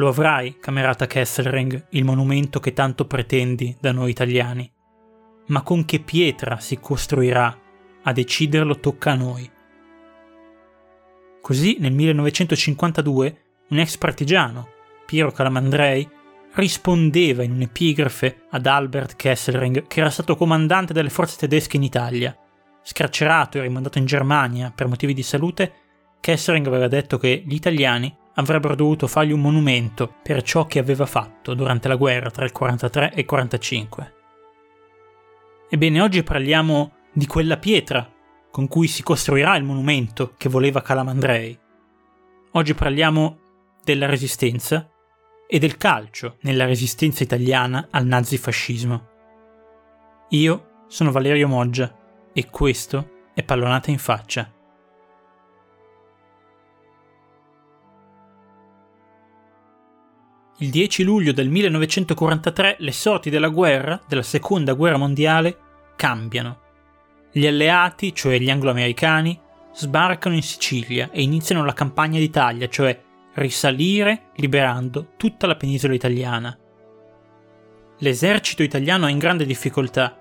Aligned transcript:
Lo 0.00 0.08
avrai, 0.08 0.56
camerata 0.58 1.06
Kesselring, 1.06 1.88
il 1.90 2.04
monumento 2.04 2.58
che 2.58 2.72
tanto 2.72 3.04
pretendi 3.04 3.76
da 3.78 3.92
noi 3.92 4.08
italiani. 4.08 4.72
Ma 5.48 5.60
con 5.60 5.84
che 5.84 6.00
pietra 6.00 6.58
si 6.58 6.80
costruirà? 6.80 7.54
A 8.04 8.12
deciderlo 8.12 8.80
tocca 8.80 9.10
a 9.10 9.14
noi. 9.14 9.50
Così 11.42 11.76
nel 11.80 11.92
1952 11.92 13.42
un 13.68 13.78
ex 13.78 13.98
partigiano, 13.98 14.68
Piero 15.04 15.32
Calamandrei, 15.32 16.08
rispondeva 16.54 17.42
in 17.42 17.52
un'epigrafe 17.52 18.44
ad 18.52 18.64
Albert 18.64 19.16
Kesselring 19.16 19.86
che 19.86 20.00
era 20.00 20.08
stato 20.08 20.34
comandante 20.34 20.94
delle 20.94 21.10
forze 21.10 21.36
tedesche 21.36 21.76
in 21.76 21.82
Italia. 21.82 22.34
Scarcerato 22.82 23.58
e 23.58 23.60
rimandato 23.60 23.98
in 23.98 24.06
Germania 24.06 24.72
per 24.74 24.86
motivi 24.88 25.12
di 25.12 25.22
salute, 25.22 25.72
Kesselring 26.20 26.66
aveva 26.66 26.88
detto 26.88 27.18
che 27.18 27.42
gli 27.44 27.54
italiani 27.54 28.16
avrebbero 28.34 28.74
dovuto 28.74 29.06
fargli 29.06 29.32
un 29.32 29.40
monumento 29.40 30.14
per 30.22 30.42
ciò 30.42 30.66
che 30.66 30.78
aveva 30.78 31.06
fatto 31.06 31.54
durante 31.54 31.88
la 31.88 31.96
guerra 31.96 32.30
tra 32.30 32.44
il 32.44 32.52
43 32.52 33.12
e 33.12 33.20
il 33.20 33.26
45. 33.26 34.14
Ebbene, 35.68 36.00
oggi 36.00 36.22
parliamo 36.22 36.92
di 37.12 37.26
quella 37.26 37.56
pietra 37.56 38.08
con 38.50 38.66
cui 38.66 38.88
si 38.88 39.02
costruirà 39.02 39.56
il 39.56 39.64
monumento 39.64 40.34
che 40.36 40.48
voleva 40.48 40.82
Calamandrei. 40.82 41.58
Oggi 42.52 42.74
parliamo 42.74 43.38
della 43.84 44.06
resistenza 44.06 44.88
e 45.46 45.58
del 45.58 45.76
calcio 45.76 46.36
nella 46.42 46.64
resistenza 46.64 47.22
italiana 47.22 47.88
al 47.90 48.06
nazifascismo. 48.06 49.08
Io 50.30 50.84
sono 50.88 51.12
Valerio 51.12 51.48
Moggia 51.48 51.96
e 52.32 52.48
questo 52.50 53.28
è 53.34 53.42
Pallonata 53.42 53.90
in 53.90 53.98
faccia. 53.98 54.52
Il 60.62 60.68
10 60.68 61.04
luglio 61.04 61.32
del 61.32 61.48
1943 61.48 62.76
le 62.80 62.92
sorti 62.92 63.30
della 63.30 63.48
guerra, 63.48 63.98
della 64.06 64.22
seconda 64.22 64.74
guerra 64.74 64.98
mondiale, 64.98 65.56
cambiano. 65.96 66.58
Gli 67.32 67.46
alleati, 67.46 68.14
cioè 68.14 68.38
gli 68.38 68.50
anglo-americani, 68.50 69.40
sbarcano 69.72 70.34
in 70.34 70.42
Sicilia 70.42 71.08
e 71.12 71.22
iniziano 71.22 71.64
la 71.64 71.72
campagna 71.72 72.18
d'Italia, 72.18 72.68
cioè 72.68 73.00
risalire 73.34 74.24
liberando 74.36 75.12
tutta 75.16 75.46
la 75.46 75.56
penisola 75.56 75.94
italiana. 75.94 76.54
L'esercito 78.00 78.62
italiano 78.62 79.06
è 79.06 79.10
in 79.10 79.18
grande 79.18 79.46
difficoltà, 79.46 80.14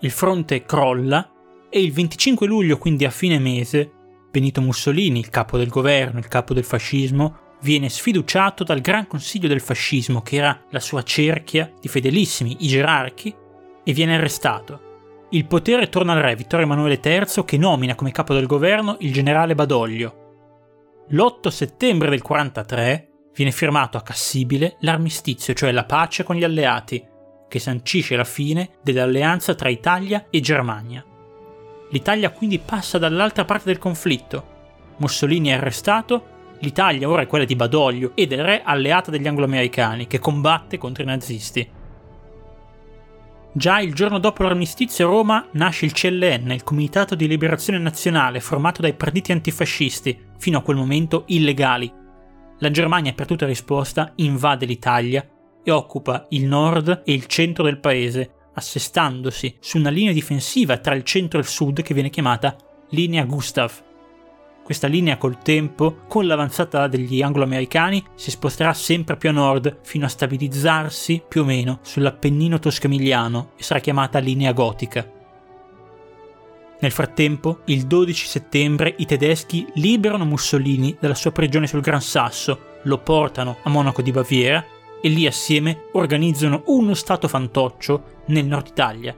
il 0.00 0.10
fronte 0.10 0.64
crolla 0.64 1.30
e 1.70 1.80
il 1.80 1.92
25 1.92 2.46
luglio, 2.46 2.76
quindi 2.76 3.06
a 3.06 3.10
fine 3.10 3.38
mese, 3.38 3.90
Benito 4.30 4.60
Mussolini, 4.60 5.18
il 5.18 5.30
capo 5.30 5.56
del 5.56 5.68
governo, 5.68 6.18
il 6.18 6.28
capo 6.28 6.52
del 6.52 6.64
fascismo, 6.64 7.46
viene 7.60 7.88
sfiduciato 7.88 8.64
dal 8.64 8.80
Gran 8.80 9.06
Consiglio 9.06 9.48
del 9.48 9.60
Fascismo, 9.60 10.22
che 10.22 10.36
era 10.36 10.64
la 10.70 10.80
sua 10.80 11.02
cerchia 11.02 11.72
di 11.80 11.88
fedelissimi, 11.88 12.56
i 12.60 12.68
gerarchi, 12.68 13.34
e 13.84 13.92
viene 13.92 14.16
arrestato. 14.16 15.26
Il 15.30 15.46
potere 15.46 15.88
torna 15.88 16.12
al 16.12 16.20
re 16.20 16.36
Vittorio 16.36 16.64
Emanuele 16.64 17.00
III 17.02 17.44
che 17.44 17.58
nomina 17.58 17.94
come 17.94 18.12
capo 18.12 18.34
del 18.34 18.46
governo 18.46 18.96
il 19.00 19.12
generale 19.12 19.54
Badoglio. 19.54 21.06
L'8 21.08 21.48
settembre 21.48 22.10
del 22.10 22.22
43 22.22 23.08
viene 23.34 23.52
firmato 23.52 23.96
a 23.96 24.02
Cassibile 24.02 24.76
l'armistizio, 24.80 25.54
cioè 25.54 25.72
la 25.72 25.84
pace 25.84 26.22
con 26.22 26.36
gli 26.36 26.44
alleati, 26.44 27.04
che 27.48 27.58
sancisce 27.58 28.16
la 28.16 28.24
fine 28.24 28.70
dell'alleanza 28.82 29.54
tra 29.54 29.68
Italia 29.68 30.26
e 30.30 30.40
Germania. 30.40 31.04
L'Italia 31.90 32.30
quindi 32.30 32.58
passa 32.58 32.98
dall'altra 32.98 33.44
parte 33.44 33.64
del 33.66 33.78
conflitto. 33.78 34.56
Mussolini 34.98 35.48
è 35.48 35.52
arrestato 35.52 36.36
L'Italia 36.60 37.08
ora 37.08 37.22
è 37.22 37.26
quella 37.26 37.44
di 37.44 37.54
Badoglio 37.54 38.12
e 38.14 38.26
del 38.26 38.42
re 38.42 38.62
alleata 38.62 39.10
degli 39.10 39.28
anglo-americani 39.28 40.06
che 40.06 40.18
combatte 40.18 40.76
contro 40.76 41.04
i 41.04 41.06
nazisti. 41.06 41.68
Già 43.52 43.80
il 43.80 43.94
giorno 43.94 44.18
dopo 44.18 44.42
l'armistizio 44.42 45.06
a 45.06 45.10
Roma 45.10 45.46
nasce 45.52 45.84
il 45.84 45.92
CLN, 45.92 46.50
il 46.50 46.64
Comitato 46.64 47.14
di 47.14 47.26
Liberazione 47.26 47.78
Nazionale, 47.78 48.40
formato 48.40 48.82
dai 48.82 48.94
partiti 48.94 49.32
antifascisti, 49.32 50.26
fino 50.38 50.58
a 50.58 50.62
quel 50.62 50.76
momento 50.76 51.24
illegali. 51.26 51.92
La 52.58 52.70
Germania, 52.70 53.14
per 53.14 53.26
tutta 53.26 53.46
risposta, 53.46 54.12
invade 54.16 54.66
l'Italia 54.66 55.26
e 55.62 55.70
occupa 55.70 56.26
il 56.30 56.44
nord 56.44 57.02
e 57.04 57.12
il 57.12 57.26
centro 57.26 57.64
del 57.64 57.78
paese, 57.78 58.30
assestandosi 58.54 59.56
su 59.60 59.78
una 59.78 59.90
linea 59.90 60.12
difensiva 60.12 60.78
tra 60.78 60.94
il 60.94 61.04
centro 61.04 61.38
e 61.38 61.42
il 61.42 61.48
sud 61.48 61.82
che 61.82 61.94
viene 61.94 62.10
chiamata 62.10 62.56
Linea 62.90 63.24
Gustav. 63.24 63.86
Questa 64.68 64.86
linea 64.86 65.16
col 65.16 65.38
tempo, 65.38 66.00
con 66.08 66.26
l'avanzata 66.26 66.88
degli 66.88 67.22
anglo-americani, 67.22 68.04
si 68.14 68.30
sposterà 68.30 68.74
sempre 68.74 69.16
più 69.16 69.30
a 69.30 69.32
nord 69.32 69.78
fino 69.80 70.04
a 70.04 70.10
stabilizzarsi 70.10 71.22
più 71.26 71.40
o 71.40 71.44
meno 71.46 71.78
sull'Appennino 71.80 72.58
toscamiliano 72.58 73.52
e 73.56 73.62
sarà 73.62 73.80
chiamata 73.80 74.18
linea 74.18 74.52
gotica. 74.52 75.10
Nel 76.80 76.90
frattempo, 76.90 77.60
il 77.64 77.86
12 77.86 78.26
settembre, 78.26 78.94
i 78.98 79.06
tedeschi 79.06 79.66
liberano 79.76 80.26
Mussolini 80.26 80.94
dalla 81.00 81.14
sua 81.14 81.32
prigione 81.32 81.66
sul 81.66 81.80
Gran 81.80 82.02
Sasso, 82.02 82.76
lo 82.82 82.98
portano 82.98 83.56
a 83.62 83.70
Monaco 83.70 84.02
di 84.02 84.10
Baviera 84.10 84.62
e 85.00 85.08
lì 85.08 85.26
assieme 85.26 85.84
organizzano 85.92 86.64
uno 86.66 86.92
stato 86.92 87.26
fantoccio 87.26 88.16
nel 88.26 88.44
nord 88.44 88.66
Italia, 88.66 89.16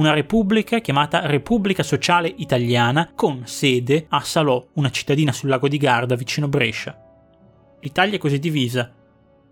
una 0.00 0.14
repubblica 0.14 0.78
chiamata 0.78 1.26
Repubblica 1.26 1.82
Sociale 1.82 2.32
Italiana 2.38 3.12
con 3.14 3.42
sede 3.44 4.06
a 4.08 4.20
Salò, 4.20 4.66
una 4.76 4.90
cittadina 4.90 5.30
sul 5.30 5.50
lago 5.50 5.68
di 5.68 5.76
Garda 5.76 6.14
vicino 6.14 6.48
Brescia. 6.48 6.98
L'Italia 7.80 8.14
è 8.14 8.18
così 8.18 8.38
divisa. 8.38 8.90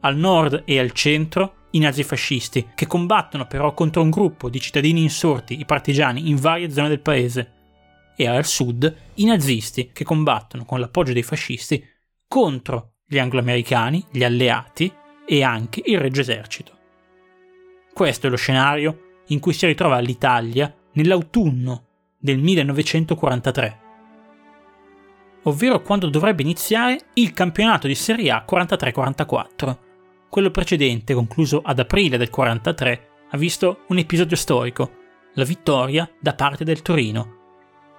Al 0.01 0.17
nord 0.17 0.63
e 0.65 0.79
al 0.79 0.93
centro 0.93 1.67
i 1.73 1.81
nazifascisti, 1.81 2.69
che 2.75 2.87
combattono 2.87 3.47
però 3.47 3.75
contro 3.75 4.01
un 4.01 4.09
gruppo 4.09 4.49
di 4.49 4.59
cittadini 4.59 5.03
insorti, 5.03 5.61
i 5.61 5.67
partigiani, 5.67 6.31
in 6.31 6.37
varie 6.37 6.71
zone 6.71 6.89
del 6.89 7.01
paese. 7.01 7.53
E 8.17 8.27
al 8.27 8.47
sud 8.47 8.97
i 9.17 9.25
nazisti, 9.27 9.91
che 9.93 10.05
combattono 10.05 10.65
con 10.65 10.81
l'appoggio 10.81 11.13
dei 11.13 11.23
fascisti 11.23 11.85
contro 12.27 12.95
gli 13.07 13.19
angloamericani, 13.19 14.03
gli 14.11 14.25
alleati 14.25 14.91
e 15.27 15.43
anche 15.43 15.83
il 15.85 15.99
Regio 15.99 16.23
Esercito. 16.23 16.73
Questo 17.93 18.29
è 18.29 18.31
lo 18.31 18.37
scenario 18.37 19.08
in 19.29 19.41
cui 19.41 19.53
si 19.53 19.67
ritrova 19.67 19.99
l'Italia 19.99 20.73
nell'autunno 20.93 21.85
del 22.19 22.39
1943, 22.39 23.79
ovvero 25.45 25.81
quando 25.83 26.09
dovrebbe 26.09 26.43
iniziare 26.43 26.99
il 27.15 27.33
campionato 27.33 27.87
di 27.87 27.95
Serie 27.95 28.31
A 28.31 28.45
43-44. 28.49 29.77
Quello 30.29 30.51
precedente, 30.51 31.15
concluso 31.15 31.61
ad 31.65 31.79
aprile 31.79 32.19
del 32.19 32.31
43, 32.31 33.09
ha 33.31 33.37
visto 33.37 33.85
un 33.89 33.99
episodio 33.99 34.37
storico, 34.37 34.91
la 35.35 35.45
vittoria 35.45 36.11
da 36.21 36.35
parte 36.35 36.65
del 36.65 36.83
Torino. 36.83 37.37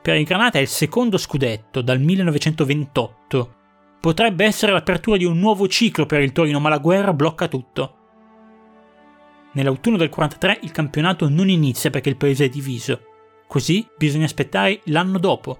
Per 0.01 0.15
il 0.15 0.25
Granata 0.25 0.59
è 0.59 0.61
il 0.61 0.67
secondo 0.67 1.17
scudetto 1.17 1.81
dal 1.81 1.99
1928. 1.99 3.55
Potrebbe 3.99 4.45
essere 4.45 4.71
l'apertura 4.71 5.17
di 5.17 5.25
un 5.25 5.37
nuovo 5.39 5.67
ciclo 5.67 6.05
per 6.05 6.21
il 6.21 6.31
Torino, 6.31 6.59
ma 6.59 6.69
la 6.69 6.77
guerra 6.77 7.13
blocca 7.13 7.47
tutto. 7.47 7.95
Nell'autunno 9.53 9.97
del 9.97 10.09
43 10.09 10.59
il 10.61 10.71
campionato 10.71 11.27
non 11.27 11.49
inizia 11.49 11.89
perché 11.89 12.09
il 12.09 12.17
paese 12.17 12.45
è 12.45 12.49
diviso, 12.49 13.01
così 13.47 13.87
bisogna 13.97 14.25
aspettare 14.25 14.81
l'anno 14.85 15.17
dopo. 15.17 15.59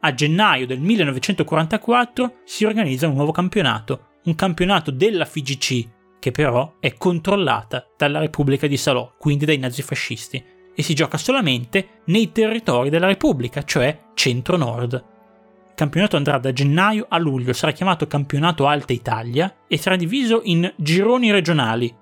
A 0.00 0.12
gennaio 0.12 0.66
del 0.66 0.80
1944 0.80 2.38
si 2.44 2.64
organizza 2.64 3.06
un 3.06 3.14
nuovo 3.14 3.30
campionato, 3.30 4.08
un 4.24 4.34
campionato 4.34 4.90
della 4.90 5.24
FIGC, 5.24 5.88
che 6.18 6.30
però 6.32 6.74
è 6.80 6.94
controllata 6.94 7.86
dalla 7.96 8.18
Repubblica 8.18 8.66
di 8.66 8.76
Salò, 8.76 9.14
quindi 9.16 9.44
dai 9.44 9.58
nazifascisti, 9.58 10.44
e 10.74 10.82
si 10.82 10.94
gioca 10.94 11.18
solamente 11.18 12.02
nei 12.06 12.32
territori 12.32 12.90
della 12.90 13.06
Repubblica, 13.06 13.62
cioè 13.62 13.96
centro-nord. 14.14 14.92
Il 14.94 15.74
campionato 15.74 16.16
andrà 16.16 16.38
da 16.38 16.52
gennaio 16.52 17.06
a 17.08 17.18
luglio, 17.18 17.52
sarà 17.52 17.72
chiamato 17.72 18.06
Campionato 18.06 18.66
Alta 18.66 18.92
Italia 18.92 19.58
e 19.68 19.78
sarà 19.78 19.96
diviso 19.96 20.40
in 20.44 20.72
gironi 20.76 21.30
regionali, 21.30 21.92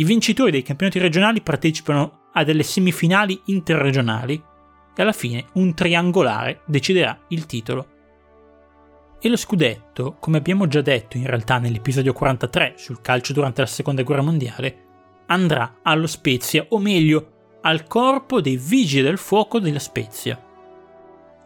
i 0.00 0.04
vincitori 0.04 0.52
dei 0.52 0.62
campionati 0.62 1.00
regionali 1.00 1.40
partecipano 1.40 2.28
a 2.32 2.44
delle 2.44 2.62
semifinali 2.62 3.40
interregionali 3.46 4.40
e 4.94 5.02
alla 5.02 5.12
fine 5.12 5.46
un 5.54 5.74
triangolare 5.74 6.60
deciderà 6.66 7.18
il 7.28 7.46
titolo. 7.46 7.86
E 9.20 9.28
lo 9.28 9.36
scudetto, 9.36 10.16
come 10.20 10.38
abbiamo 10.38 10.68
già 10.68 10.80
detto 10.82 11.16
in 11.16 11.26
realtà 11.26 11.58
nell'episodio 11.58 12.12
43 12.12 12.74
sul 12.76 13.00
calcio 13.00 13.32
durante 13.32 13.60
la 13.60 13.66
seconda 13.66 14.04
guerra 14.04 14.22
mondiale, 14.22 14.86
andrà 15.26 15.78
allo 15.82 16.06
Spezia, 16.06 16.64
o 16.68 16.78
meglio, 16.78 17.32
al 17.62 17.88
corpo 17.88 18.40
dei 18.40 18.56
vigili 18.56 19.02
del 19.02 19.18
fuoco 19.18 19.58
della 19.58 19.80
Spezia. 19.80 20.40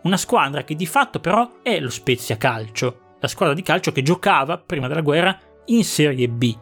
Una 0.03 0.19
squadra 0.19 0.63
che 0.65 0.75
di 0.75 0.87
fatto 0.87 1.21
però 1.21 1.63
è 1.63 1.81
lo 1.81 1.89
Spezia 1.89 2.37
Calcio, 2.37 3.15
la 3.19 3.29
squadra 3.29 3.55
di 3.55 3.63
calcio 3.63 3.93
che 3.93 4.03
giocava 4.03 4.59
prima 4.59 4.89
della 4.89 5.01
guerra 5.01 5.39
in 5.67 5.85
Serie 5.85 6.29
B, 6.29 6.55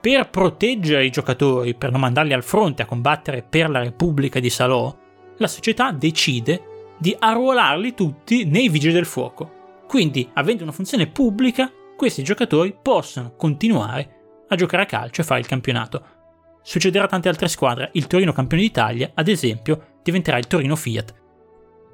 per 0.00 0.30
proteggere 0.30 1.04
i 1.04 1.10
giocatori, 1.10 1.74
per 1.74 1.90
non 1.90 2.00
mandarli 2.00 2.32
al 2.32 2.44
fronte 2.44 2.82
a 2.82 2.86
combattere 2.86 3.42
per 3.42 3.68
la 3.68 3.80
Repubblica 3.80 4.38
di 4.40 4.50
Salò, 4.50 4.96
la 5.38 5.46
società 5.46 5.90
decide 5.92 6.94
di 6.98 7.14
arruolarli 7.18 7.94
tutti 7.94 8.44
nei 8.44 8.68
vigili 8.68 8.92
del 8.92 9.06
fuoco. 9.06 9.84
Quindi, 9.86 10.28
avendo 10.34 10.62
una 10.62 10.72
funzione 10.72 11.06
pubblica, 11.06 11.72
questi 11.96 12.22
giocatori 12.22 12.76
possono 12.80 13.34
continuare 13.34 14.44
a 14.48 14.56
giocare 14.56 14.82
a 14.84 14.86
calcio 14.86 15.20
e 15.20 15.24
fare 15.24 15.40
il 15.40 15.46
campionato. 15.46 16.16
Succederà 16.62 17.04
a 17.04 17.08
tante 17.08 17.28
altre 17.28 17.48
squadre, 17.48 17.90
il 17.94 18.06
Torino 18.06 18.32
campione 18.32 18.62
d'Italia, 18.62 19.10
ad 19.14 19.28
esempio, 19.28 19.98
diventerà 20.02 20.38
il 20.38 20.46
Torino 20.46 20.76
Fiat. 20.76 21.14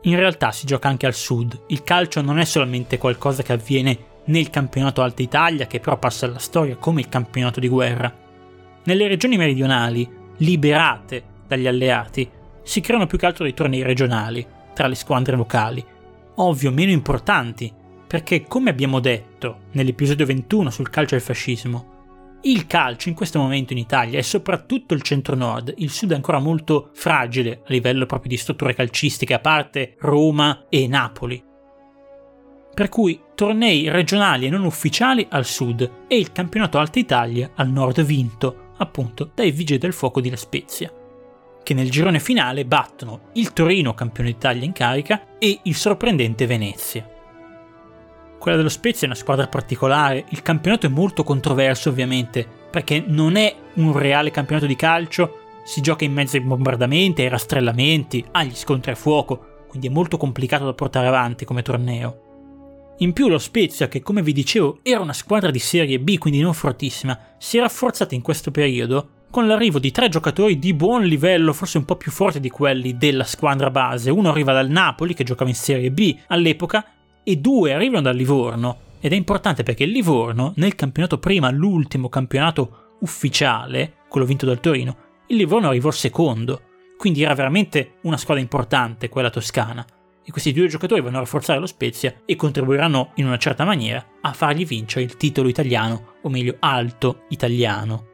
In 0.03 0.17
realtà 0.17 0.53
si 0.53 0.67
gioca 0.67 0.89
anche 0.89 1.07
al 1.07 1.15
sud, 1.15 1.65
il 1.69 1.83
calcio 1.83 2.21
non 2.21 2.39
è 2.39 2.45
solamente 2.45 2.99
qualcosa 2.99 3.43
che 3.43 3.53
avviene 3.53 4.13
nel 4.27 4.51
campionato 4.51 5.03
Alta 5.03 5.23
Italia, 5.23 5.67
che 5.67 5.81
però 5.81 5.99
passa 5.99 6.27
alla 6.27 6.39
storia 6.39 6.77
come 6.77 7.01
il 7.01 7.09
campionato 7.09 7.61
di 7.61 7.69
guerra. 7.69 8.13
Nelle 8.85 9.09
regioni 9.09 9.37
meridionali, 9.37 10.09
liberate 10.39 11.23
dagli 11.47 11.67
alleati, 11.67 12.29
si 12.63 12.81
creano 12.81 13.07
più 13.07 13.19
che 13.19 13.27
altro 13.27 13.45
dei 13.45 13.55
tornei 13.55 13.83
regionali 13.83 14.47
tra 14.73 14.87
le 14.87 14.95
squadre 14.95 15.37
locali, 15.37 15.85
ovvio 16.37 16.71
meno 16.71 16.91
importanti, 16.91 17.73
perché 18.07 18.45
come 18.45 18.71
abbiamo 18.71 19.01
detto 19.01 19.59
nell'episodio 19.73 20.27
21 20.27 20.71
sul 20.71 20.91
calcio 20.91 21.15
e 21.15 21.19
il 21.19 21.25
fascismo, 21.25 21.93
il 22.43 22.67
calcio 22.67 23.09
in 23.09 23.15
questo 23.15 23.39
momento 23.39 23.73
in 23.73 23.79
Italia 23.79 24.19
e 24.19 24.23
soprattutto 24.23 24.95
il 24.95 25.03
centro-nord, 25.03 25.73
il 25.79 25.91
sud 25.91 26.13
è 26.13 26.15
ancora 26.15 26.39
molto 26.39 26.91
fragile 26.93 27.61
a 27.63 27.69
livello 27.69 28.07
proprio 28.07 28.29
di 28.29 28.37
strutture 28.37 28.75
calcistiche, 28.75 29.35
a 29.35 29.39
parte 29.39 29.97
Roma 30.01 30.67
e 30.69 30.87
Napoli. 30.87 31.43
Per 32.75 32.89
cui 32.89 33.19
tornei 33.35 33.89
regionali 33.89 34.47
e 34.47 34.51
non 34.51 34.65
ufficiali 34.65 35.27
al 35.31 35.45
sud 35.45 35.91
e 36.07 36.17
il 36.17 36.33
campionato 36.33 36.79
Alta 36.79 36.99
Italia 36.99 37.51
al 37.55 37.69
nord 37.69 38.03
vinto 38.03 38.73
appunto 38.79 39.31
dai 39.35 39.51
Vigili 39.51 39.79
del 39.79 39.93
Fuoco 39.93 40.21
di 40.21 40.31
La 40.31 40.37
Spezia 40.37 40.93
che 41.65 41.75
nel 41.75 41.91
girone 41.91 42.21
finale 42.21 42.65
battono 42.65 43.31
il 43.33 43.53
Torino 43.53 43.95
campione 43.95 44.31
d'Italia 44.31 44.65
in 44.65 44.73
carica 44.73 45.39
e 45.39 45.59
il 45.63 45.75
sorprendente 45.75 46.47
Venezia. 46.47 47.09
Quella 48.39 48.59
dello 48.59 48.69
Spezia 48.69 49.07
è 49.07 49.11
una 49.11 49.19
squadra 49.19 49.49
particolare, 49.49 50.27
il 50.29 50.43
campionato 50.43 50.87
è 50.87 50.91
molto 50.91 51.25
controverso 51.25 51.89
ovviamente, 51.89 52.47
perché 52.71 53.03
non 53.05 53.37
è 53.37 53.53
un 53.77 53.97
reale 53.97 54.31
campionato 54.31 54.67
di 54.67 54.77
calcio, 54.77 55.39
si 55.65 55.81
gioca 55.81 56.05
in 56.05 56.13
mezzo 56.13 56.37
ai 56.37 56.43
bombardamenti, 56.43 57.23
ai 57.23 57.29
rastrellamenti, 57.29 58.23
agli 58.33 58.55
scontri 58.55 58.93
a 58.93 58.97
fuoco, 58.97 59.65
quindi 59.67 59.89
è 59.89 59.91
molto 59.91 60.19
complicato 60.19 60.67
da 60.67 60.75
portare 60.75 61.07
avanti 61.07 61.47
come 61.47 61.63
torneo. 61.63 62.24
In 62.99 63.13
più 63.13 63.29
lo 63.29 63.39
Spezia, 63.39 63.89
che 63.89 64.03
come 64.03 64.23
vi 64.23 64.33
dicevo 64.33 64.79
era 64.83 65.01
una 65.01 65.13
squadra 65.13 65.51
di 65.51 65.59
Serie 65.59 65.99
B, 65.99 66.17
quindi 66.17 66.41
non 66.41 66.55
fortissima, 66.55 67.19
si 67.39 67.59
è 67.59 67.61
rafforzata 67.61 68.15
in 68.15 68.23
questo 68.23 68.53
periodo 68.53 69.09
con 69.31 69.49
l'arrivo 69.49 69.81
di 69.81 69.91
tre 69.91 70.09
giocatori 70.09 70.61
di 70.61 70.75
buon 70.75 71.03
livello, 71.03 71.53
forse 71.53 71.79
un 71.79 71.85
po' 71.85 71.97
più 71.97 72.13
forti 72.13 72.39
di 72.39 72.51
quelli 72.51 72.97
della 72.97 73.25
squadra 73.25 73.69
base. 73.69 74.13
Uno 74.13 74.31
arriva 74.31 74.53
dal 74.53 74.69
Napoli, 74.69 75.13
che 75.13 75.25
giocava 75.25 75.51
in 75.51 75.57
Serie 75.57 75.91
B 75.91 76.17
all'epoca, 76.29 76.87
e 77.25 77.37
due 77.39 77.73
arrivano 77.73 78.03
dal 78.03 78.15
Livorno. 78.15 78.79
Ed 79.01 79.13
è 79.13 79.17
importante 79.17 79.65
perché 79.65 79.83
il 79.83 79.91
Livorno, 79.91 80.53
nel 80.55 80.77
campionato 80.77 81.19
prima, 81.19 81.51
l'ultimo 81.51 82.09
campionato 82.09 82.95
ufficiale, 83.01 83.95
quello 84.09 84.25
vinto 84.25 84.47
dal 84.47 84.61
Torino, 84.61 84.97
il 85.27 85.37
Livorno 85.37 85.67
arrivò 85.67 85.91
secondo. 85.91 86.63
Quindi 86.97 87.25
era 87.25 87.35
veramente 87.35 87.95
una 88.03 88.17
squadra 88.17 88.41
importante 88.41 89.09
quella 89.09 89.31
toscana. 89.31 89.85
E 90.27 90.31
questi 90.31 90.53
due 90.53 90.69
giocatori 90.69 91.03
vanno 91.03 91.19
a 91.19 91.21
rafforzare 91.21 91.61
lo 91.61 91.67
Spezia 91.67 92.23
e 92.25 92.35
contribuiranno 92.35 93.13
in 93.17 93.27
una 93.27 93.37
certa 93.37 93.65
maniera 93.65 94.05
a 94.23 94.33
fargli 94.33 94.65
vincere 94.65 95.05
il 95.05 95.17
titolo 95.17 95.49
italiano, 95.49 96.15
o 96.23 96.31
meglio 96.31 96.57
alto 96.61 97.25
italiano. 97.29 98.13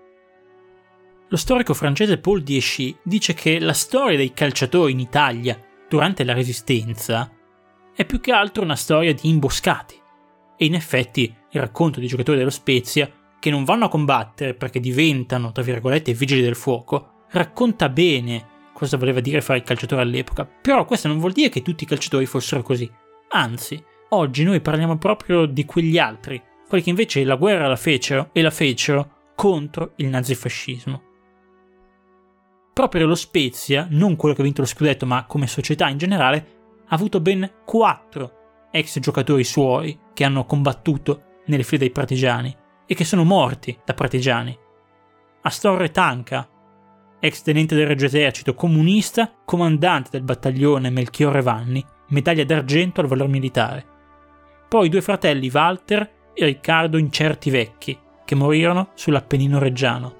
Lo 1.28 1.36
storico 1.36 1.74
francese 1.74 2.18
Paul 2.18 2.42
Diechy 2.42 2.96
dice 3.04 3.34
che 3.34 3.60
la 3.60 3.72
storia 3.72 4.16
dei 4.16 4.32
calciatori 4.32 4.90
in 4.90 4.98
Italia 4.98 5.56
durante 5.88 6.24
la 6.24 6.32
Resistenza 6.32 7.32
è 7.94 8.04
più 8.04 8.20
che 8.20 8.32
altro 8.32 8.64
una 8.64 8.74
storia 8.74 9.14
di 9.14 9.28
imboscati. 9.28 9.94
E 10.56 10.64
in 10.64 10.74
effetti 10.74 11.32
il 11.50 11.60
racconto 11.60 12.00
dei 12.00 12.08
giocatori 12.08 12.38
dello 12.38 12.50
Spezia, 12.50 13.08
che 13.38 13.50
non 13.50 13.62
vanno 13.62 13.84
a 13.84 13.88
combattere 13.88 14.54
perché 14.54 14.80
diventano, 14.80 15.52
tra 15.52 15.62
virgolette, 15.62 16.12
vigili 16.14 16.42
del 16.42 16.56
fuoco, 16.56 17.24
racconta 17.30 17.88
bene 17.88 18.49
cosa 18.80 18.96
voleva 18.96 19.20
dire 19.20 19.42
fare 19.42 19.58
il 19.58 19.64
calciatore 19.64 20.02
all'epoca. 20.02 20.44
Però 20.46 20.84
questo 20.86 21.06
non 21.06 21.18
vuol 21.18 21.32
dire 21.32 21.50
che 21.50 21.62
tutti 21.62 21.84
i 21.84 21.86
calciatori 21.86 22.26
fossero 22.26 22.62
così. 22.62 22.90
Anzi, 23.28 23.82
oggi 24.10 24.42
noi 24.42 24.60
parliamo 24.60 24.96
proprio 24.96 25.44
di 25.44 25.64
quegli 25.64 25.98
altri, 25.98 26.42
quelli 26.66 26.82
che 26.82 26.90
invece 26.90 27.22
la 27.24 27.36
guerra 27.36 27.68
la 27.68 27.76
fecero 27.76 28.30
e 28.32 28.42
la 28.42 28.50
fecero 28.50 29.32
contro 29.36 29.92
il 29.96 30.08
nazifascismo 30.08 31.08
proprio 32.80 33.06
lo 33.06 33.14
Spezia, 33.14 33.86
non 33.90 34.16
quello 34.16 34.34
che 34.34 34.40
ha 34.40 34.44
vinto 34.44 34.62
lo 34.62 34.66
scudetto, 34.66 35.04
ma 35.04 35.26
come 35.26 35.46
società 35.46 35.90
in 35.90 35.98
generale, 35.98 36.46
ha 36.88 36.94
avuto 36.94 37.20
ben 37.20 37.58
quattro 37.66 38.68
ex 38.70 38.98
giocatori 39.00 39.44
suoi 39.44 39.98
che 40.14 40.24
hanno 40.24 40.46
combattuto 40.46 41.40
nelle 41.46 41.62
file 41.62 41.80
dei 41.80 41.90
partigiani 41.90 42.56
e 42.86 42.94
che 42.94 43.04
sono 43.04 43.24
morti 43.24 43.78
da 43.84 43.92
partigiani. 43.92 44.58
Astorre 45.42 45.90
Tanca, 45.90 46.48
ex 47.20 47.42
tenente 47.42 47.74
del 47.74 47.86
Regio 47.86 48.06
Esercito 48.06 48.54
comunista, 48.54 49.30
comandante 49.44 50.08
del 50.10 50.22
battaglione 50.22 50.90
Melchiorre 50.90 51.42
Vanni, 51.42 51.84
medaglia 52.08 52.44
d'argento 52.44 53.00
al 53.00 53.06
valor 53.06 53.28
militare. 53.28 53.86
Poi 54.68 54.88
due 54.88 55.02
fratelli 55.02 55.50
Walter 55.52 56.10
e 56.32 56.44
Riccardo 56.44 56.96
Incerti 56.96 57.50
Vecchi, 57.50 57.98
che 58.24 58.34
morirono 58.34 58.90
sull'Appennino 58.94 59.58
reggiano. 59.58 60.14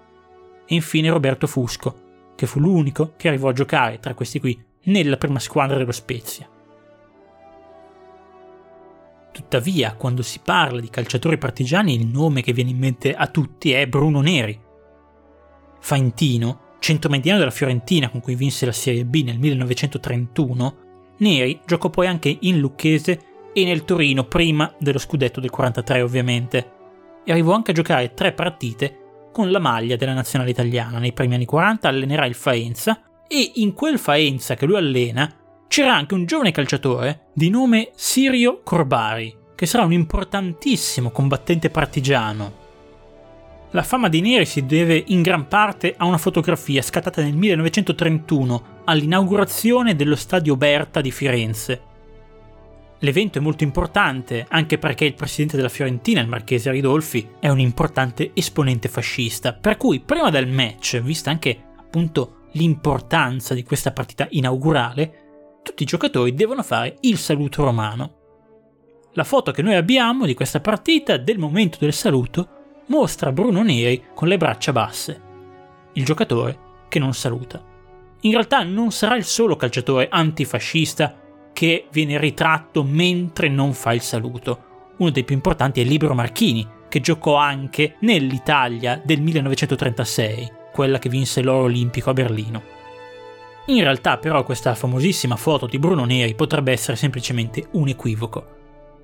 E 0.67 0.75
infine 0.75 1.11
Roberto 1.11 1.47
Fusco, 1.47 2.33
che 2.37 2.47
fu 2.47 2.61
l'unico 2.61 3.15
che 3.17 3.29
arrivò 3.29 3.49
a 3.49 3.55
giocare 3.55 3.99
tra 3.99 4.15
questi 4.15 4.39
qui 4.39 4.63
nella 4.85 5.17
prima 5.17 5.39
squadra 5.39 5.77
dello 5.77 5.93
Spezia. 5.93 6.49
Tuttavia, 9.33 9.95
quando 9.95 10.23
si 10.23 10.41
parla 10.45 10.81
di 10.81 10.91
calciatori 10.91 11.39
partigiani, 11.39 11.95
il 11.95 12.07
nome 12.07 12.43
che 12.43 12.53
viene 12.53 12.71
in 12.71 12.79
mente 12.79 13.15
a 13.15 13.27
tutti 13.29 13.73
è 13.73 13.87
Bruno 13.87 14.21
Neri. 14.21 14.61
Faintino, 15.79 16.61
centromediano 16.81 17.39
della 17.39 17.51
Fiorentina 17.53 18.09
con 18.09 18.21
cui 18.21 18.35
vinse 18.35 18.67
la 18.67 18.73
Serie 18.73 19.05
B 19.05 19.23
nel 19.25 19.39
1931, 19.39 20.77
Neri 21.19 21.61
giocò 21.65 21.91
poi 21.91 22.07
anche 22.07 22.37
in 22.41 22.59
Lucchese 22.59 23.21
e 23.53 23.65
nel 23.65 23.85
Torino 23.85 24.25
prima 24.25 24.75
dello 24.79 24.99
scudetto 24.99 25.39
del 25.39 25.51
43 25.51 26.03
ovviamente, 26.03 26.73
e 27.25 27.33
arrivò 27.33 27.53
anche 27.53 27.71
a 27.71 27.75
giocare 27.75 28.15
tre 28.15 28.33
partite 28.33 29.29
con 29.33 29.51
la 29.51 29.59
maglia 29.59 29.97
della 29.97 30.15
nazionale 30.15 30.51
italiana. 30.51 30.99
Nei 30.99 31.13
primi 31.13 31.35
anni 31.35 31.45
40 31.45 31.89
allenerà 31.89 32.27
il 32.27 32.35
Faenza 32.35 33.03
e 33.29 33.53
in 33.57 33.75
quel 33.75 33.99
Faenza 33.99 34.55
che 34.55 34.67
lui 34.67 34.77
allena 34.77 35.33
c'era 35.69 35.95
anche 35.95 36.15
un 36.15 36.25
giovane 36.25 36.51
calciatore 36.51 37.29
di 37.35 37.51
nome 37.51 37.91
Sirio 37.95 38.63
Corbari, 38.65 39.37
che 39.55 39.67
sarà 39.67 39.85
un 39.85 39.93
importantissimo 39.93 41.11
combattente 41.11 41.71
partigiano. 41.71 42.60
La 43.73 43.83
fama 43.83 44.09
di 44.09 44.21
Neri 44.21 44.47
si 44.47 44.67
deve 44.67 45.03
in 45.09 45.23
gran 45.23 45.47
parte 45.47 45.95
a 45.97 46.05
una 46.05 46.19
fotografia 46.19 46.83
scattata 46.83 47.23
nel 47.23 47.37
1931 47.37 48.83
all'inaugurazione 48.85 49.95
dello 49.95 50.17
Stadio 50.17 50.57
Berta 50.57 51.01
di 51.01 51.11
Firenze, 51.13 51.89
L'evento 53.03 53.39
è 53.39 53.41
molto 53.41 53.65
importante 53.65 54.45
anche 54.49 54.77
perché 54.77 55.07
il 55.07 55.15
presidente 55.15 55.57
della 55.57 55.71
Fiorentina, 55.71 56.21
il 56.21 56.29
marchese 56.29 56.71
Ridolfi, 56.71 57.29
è 57.39 57.49
un 57.49 57.59
importante 57.59 58.33
esponente 58.35 58.89
fascista, 58.89 59.55
per 59.55 59.79
cui 59.79 60.01
prima 60.01 60.29
del 60.29 60.47
match, 60.47 61.01
vista 61.01 61.31
anche 61.31 61.63
appunto 61.79 62.49
l'importanza 62.53 63.55
di 63.55 63.63
questa 63.63 63.93
partita 63.93 64.27
inaugurale, 64.31 65.59
tutti 65.63 65.83
i 65.83 65.87
giocatori 65.87 66.35
devono 66.35 66.63
fare 66.63 66.97
il 67.01 67.17
saluto 67.17 67.65
romano. 67.65 68.17
La 69.15 69.25
foto 69.25 69.51
che 69.51 69.63
noi 69.63 69.77
abbiamo 69.77 70.27
di 70.27 70.35
questa 70.35 70.61
partita, 70.61 71.17
del 71.17 71.39
momento 71.39 71.79
del 71.81 71.95
saluto, 71.95 72.60
mostra 72.91 73.31
Bruno 73.33 73.63
Neri 73.63 74.03
con 74.15 74.27
le 74.29 74.37
braccia 74.37 74.73
basse, 74.73 75.21
il 75.93 76.05
giocatore 76.05 76.59
che 76.89 76.99
non 76.99 77.15
saluta. 77.15 77.63
In 78.23 78.33
realtà 78.33 78.63
non 78.65 78.91
sarà 78.91 79.17
il 79.17 79.25
solo 79.25 79.57
calciatore 79.57 80.09
antifascista 80.11 81.17
che 81.53 81.87
viene 81.91 82.19
ritratto 82.19 82.83
mentre 82.83 83.49
non 83.49 83.73
fa 83.75 83.93
il 83.93 84.01
saluto. 84.01 84.65
Uno 84.99 85.11
dei 85.11 85.25
più 85.25 85.37
importanti 85.37 85.81
è 85.81 85.85
Libero 85.85 86.15
Marchini, 86.15 86.67
che 86.89 87.01
giocò 87.01 87.37
anche 87.37 87.95
nell'Italia 88.01 89.01
del 89.03 89.23
1936, 89.23 90.53
quella 90.73 90.99
che 90.99 91.09
vinse 91.09 91.43
l'oro 91.43 91.65
olimpico 91.65 92.11
a 92.11 92.15
Berlino. 92.15 92.63
In 93.67 93.83
realtà 93.83 94.19
però 94.19 94.43
questa 94.43 94.75
famosissima 94.75 95.37
foto 95.37 95.67
di 95.67 95.79
Bruno 95.79 96.05
Neri 96.05 96.35
potrebbe 96.35 96.73
essere 96.73 96.97
semplicemente 96.97 97.69
un 97.73 97.87
equivoco, 97.87 98.59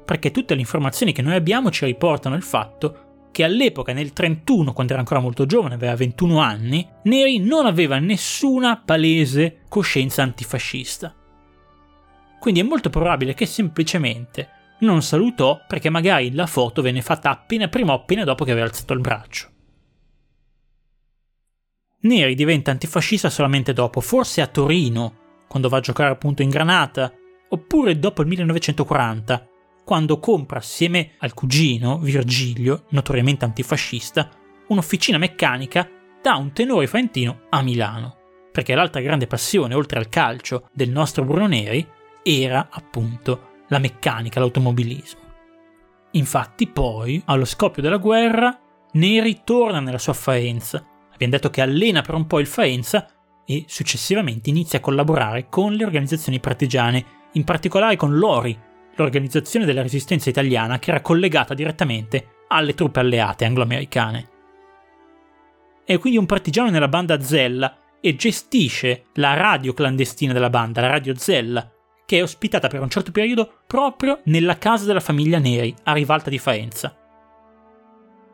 perché 0.04 0.32
tutte 0.32 0.54
le 0.54 0.60
informazioni 0.60 1.12
che 1.12 1.22
noi 1.22 1.34
abbiamo 1.34 1.70
ci 1.70 1.84
riportano 1.84 2.34
il 2.34 2.42
fatto 2.42 3.05
che 3.36 3.44
all'epoca, 3.44 3.92
nel 3.92 4.14
31, 4.14 4.72
quando 4.72 4.92
era 4.92 5.02
ancora 5.02 5.20
molto 5.20 5.44
giovane, 5.44 5.74
aveva 5.74 5.94
21 5.94 6.38
anni, 6.40 6.88
Neri 7.02 7.38
non 7.38 7.66
aveva 7.66 7.98
nessuna 7.98 8.78
palese 8.82 9.58
coscienza 9.68 10.22
antifascista. 10.22 11.14
Quindi 12.40 12.60
è 12.60 12.62
molto 12.62 12.88
probabile 12.88 13.34
che 13.34 13.44
semplicemente 13.44 14.48
non 14.78 15.02
salutò 15.02 15.60
perché 15.68 15.90
magari 15.90 16.32
la 16.32 16.46
foto 16.46 16.80
venne 16.80 17.02
fatta 17.02 17.28
appena 17.28 17.68
prima 17.68 17.92
o 17.92 17.96
appena 17.96 18.24
dopo 18.24 18.42
che 18.42 18.52
aveva 18.52 18.68
alzato 18.68 18.94
il 18.94 19.00
braccio. 19.00 19.50
Neri 22.00 22.34
diventa 22.34 22.70
antifascista 22.70 23.28
solamente 23.28 23.74
dopo, 23.74 24.00
forse 24.00 24.40
a 24.40 24.46
Torino, 24.46 25.44
quando 25.46 25.68
va 25.68 25.76
a 25.76 25.80
giocare 25.80 26.10
appunto 26.10 26.40
in 26.40 26.48
Granata, 26.48 27.12
oppure 27.50 27.98
dopo 27.98 28.22
il 28.22 28.28
1940, 28.28 29.46
quando 29.86 30.18
compra 30.18 30.58
assieme 30.58 31.12
al 31.18 31.32
cugino 31.32 31.98
Virgilio, 31.98 32.86
notoriamente 32.88 33.44
antifascista, 33.44 34.28
un'officina 34.66 35.16
meccanica 35.16 35.88
da 36.20 36.34
un 36.34 36.50
tenore 36.50 36.88
faentino 36.88 37.42
a 37.50 37.62
Milano, 37.62 38.16
perché 38.50 38.74
l'altra 38.74 39.00
grande 39.00 39.28
passione, 39.28 39.74
oltre 39.76 40.00
al 40.00 40.08
calcio, 40.08 40.68
del 40.72 40.90
nostro 40.90 41.24
Bruno 41.24 41.46
Neri 41.46 41.86
era 42.24 42.66
appunto 42.68 43.62
la 43.68 43.78
meccanica, 43.78 44.40
l'automobilismo. 44.40 45.20
Infatti 46.10 46.66
poi, 46.66 47.22
allo 47.26 47.44
scoppio 47.44 47.80
della 47.80 47.98
guerra, 47.98 48.58
Neri 48.94 49.42
torna 49.44 49.78
nella 49.78 49.98
sua 49.98 50.14
Faenza. 50.14 50.84
Abbiamo 51.12 51.32
detto 51.34 51.50
che 51.50 51.60
allena 51.60 52.02
per 52.02 52.16
un 52.16 52.26
po' 52.26 52.40
il 52.40 52.48
Faenza 52.48 53.06
e 53.44 53.66
successivamente 53.68 54.50
inizia 54.50 54.80
a 54.80 54.82
collaborare 54.82 55.46
con 55.48 55.74
le 55.74 55.84
organizzazioni 55.84 56.40
partigiane, 56.40 57.04
in 57.34 57.44
particolare 57.44 57.94
con 57.94 58.16
l'ORI, 58.16 58.64
l'organizzazione 58.96 59.64
della 59.64 59.82
resistenza 59.82 60.28
italiana 60.28 60.78
che 60.78 60.90
era 60.90 61.00
collegata 61.00 61.54
direttamente 61.54 62.44
alle 62.48 62.74
truppe 62.74 63.00
alleate 63.00 63.44
anglo-americane. 63.44 64.28
È 65.84 65.98
quindi 65.98 66.18
un 66.18 66.26
partigiano 66.26 66.70
nella 66.70 66.88
banda 66.88 67.20
Zella 67.20 67.78
e 68.00 68.16
gestisce 68.16 69.06
la 69.14 69.34
radio 69.34 69.72
clandestina 69.72 70.32
della 70.32 70.50
banda, 70.50 70.80
la 70.80 70.88
radio 70.88 71.14
Zella, 71.16 71.70
che 72.04 72.18
è 72.18 72.22
ospitata 72.22 72.68
per 72.68 72.80
un 72.80 72.90
certo 72.90 73.12
periodo 73.12 73.60
proprio 73.66 74.20
nella 74.24 74.58
casa 74.58 74.84
della 74.84 75.00
famiglia 75.00 75.38
Neri, 75.38 75.74
a 75.84 75.92
Rivalta 75.92 76.30
di 76.30 76.38
Faenza. 76.38 76.96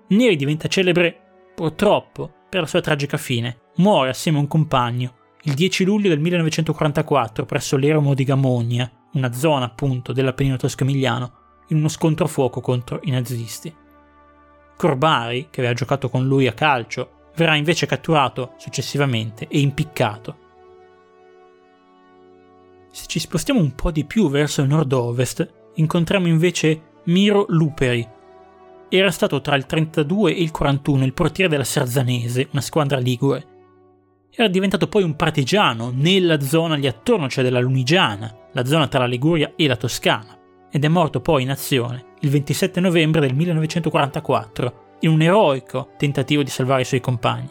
Neri 0.08 0.36
diventa 0.36 0.68
celebre, 0.68 1.52
purtroppo, 1.54 2.32
per 2.48 2.60
la 2.60 2.66
sua 2.66 2.80
tragica 2.80 3.16
fine. 3.16 3.60
Muore 3.76 4.10
assieme 4.10 4.38
a 4.38 4.42
un 4.42 4.48
compagno 4.48 5.20
il 5.44 5.54
10 5.54 5.84
luglio 5.84 6.08
del 6.08 6.20
1944 6.20 7.44
presso 7.44 7.76
l'Eromo 7.76 8.14
di 8.14 8.22
Gamonia, 8.22 8.88
una 9.12 9.32
zona 9.32 9.64
appunto 9.64 10.12
dell'Appennino 10.12 10.56
tosco-emiliano, 10.56 11.32
in 11.68 11.78
uno 11.78 11.88
scontro 11.88 12.26
a 12.26 12.28
fuoco 12.28 12.60
contro 12.60 13.00
i 13.04 13.10
nazisti. 13.10 13.74
Corbari, 14.76 15.48
che 15.50 15.60
aveva 15.60 15.74
giocato 15.74 16.08
con 16.08 16.26
lui 16.26 16.46
a 16.46 16.52
calcio, 16.52 17.30
verrà 17.36 17.54
invece 17.54 17.86
catturato 17.86 18.54
successivamente 18.56 19.46
e 19.48 19.60
impiccato. 19.60 20.36
Se 22.90 23.06
ci 23.06 23.18
spostiamo 23.18 23.60
un 23.60 23.74
po' 23.74 23.90
di 23.90 24.04
più 24.04 24.28
verso 24.28 24.60
il 24.60 24.68
nord-ovest, 24.68 25.70
incontriamo 25.74 26.26
invece 26.26 26.90
Miro 27.04 27.46
Luperi. 27.48 28.06
Era 28.88 29.10
stato 29.10 29.40
tra 29.40 29.56
il 29.56 29.64
32 29.64 30.34
e 30.34 30.42
il 30.42 30.50
41 30.50 31.04
il 31.04 31.14
portiere 31.14 31.48
della 31.48 31.64
Serzanese, 31.64 32.48
una 32.50 32.60
squadra 32.60 32.98
ligure. 32.98 33.51
Era 34.34 34.48
diventato 34.48 34.88
poi 34.88 35.02
un 35.02 35.14
partigiano 35.14 35.92
nella 35.94 36.40
zona 36.40 36.74
lì 36.74 36.86
attorno, 36.86 37.28
cioè 37.28 37.44
della 37.44 37.60
Lunigiana, 37.60 38.34
la 38.52 38.64
zona 38.64 38.88
tra 38.88 39.00
la 39.00 39.06
Liguria 39.06 39.52
e 39.56 39.66
la 39.66 39.76
Toscana, 39.76 40.38
ed 40.70 40.84
è 40.84 40.88
morto 40.88 41.20
poi 41.20 41.42
in 41.42 41.50
azione 41.50 42.06
il 42.20 42.30
27 42.30 42.80
novembre 42.80 43.20
del 43.20 43.34
1944 43.34 44.96
in 45.00 45.10
un 45.10 45.20
eroico 45.20 45.90
tentativo 45.98 46.42
di 46.42 46.48
salvare 46.48 46.80
i 46.80 46.86
suoi 46.86 47.00
compagni. 47.00 47.50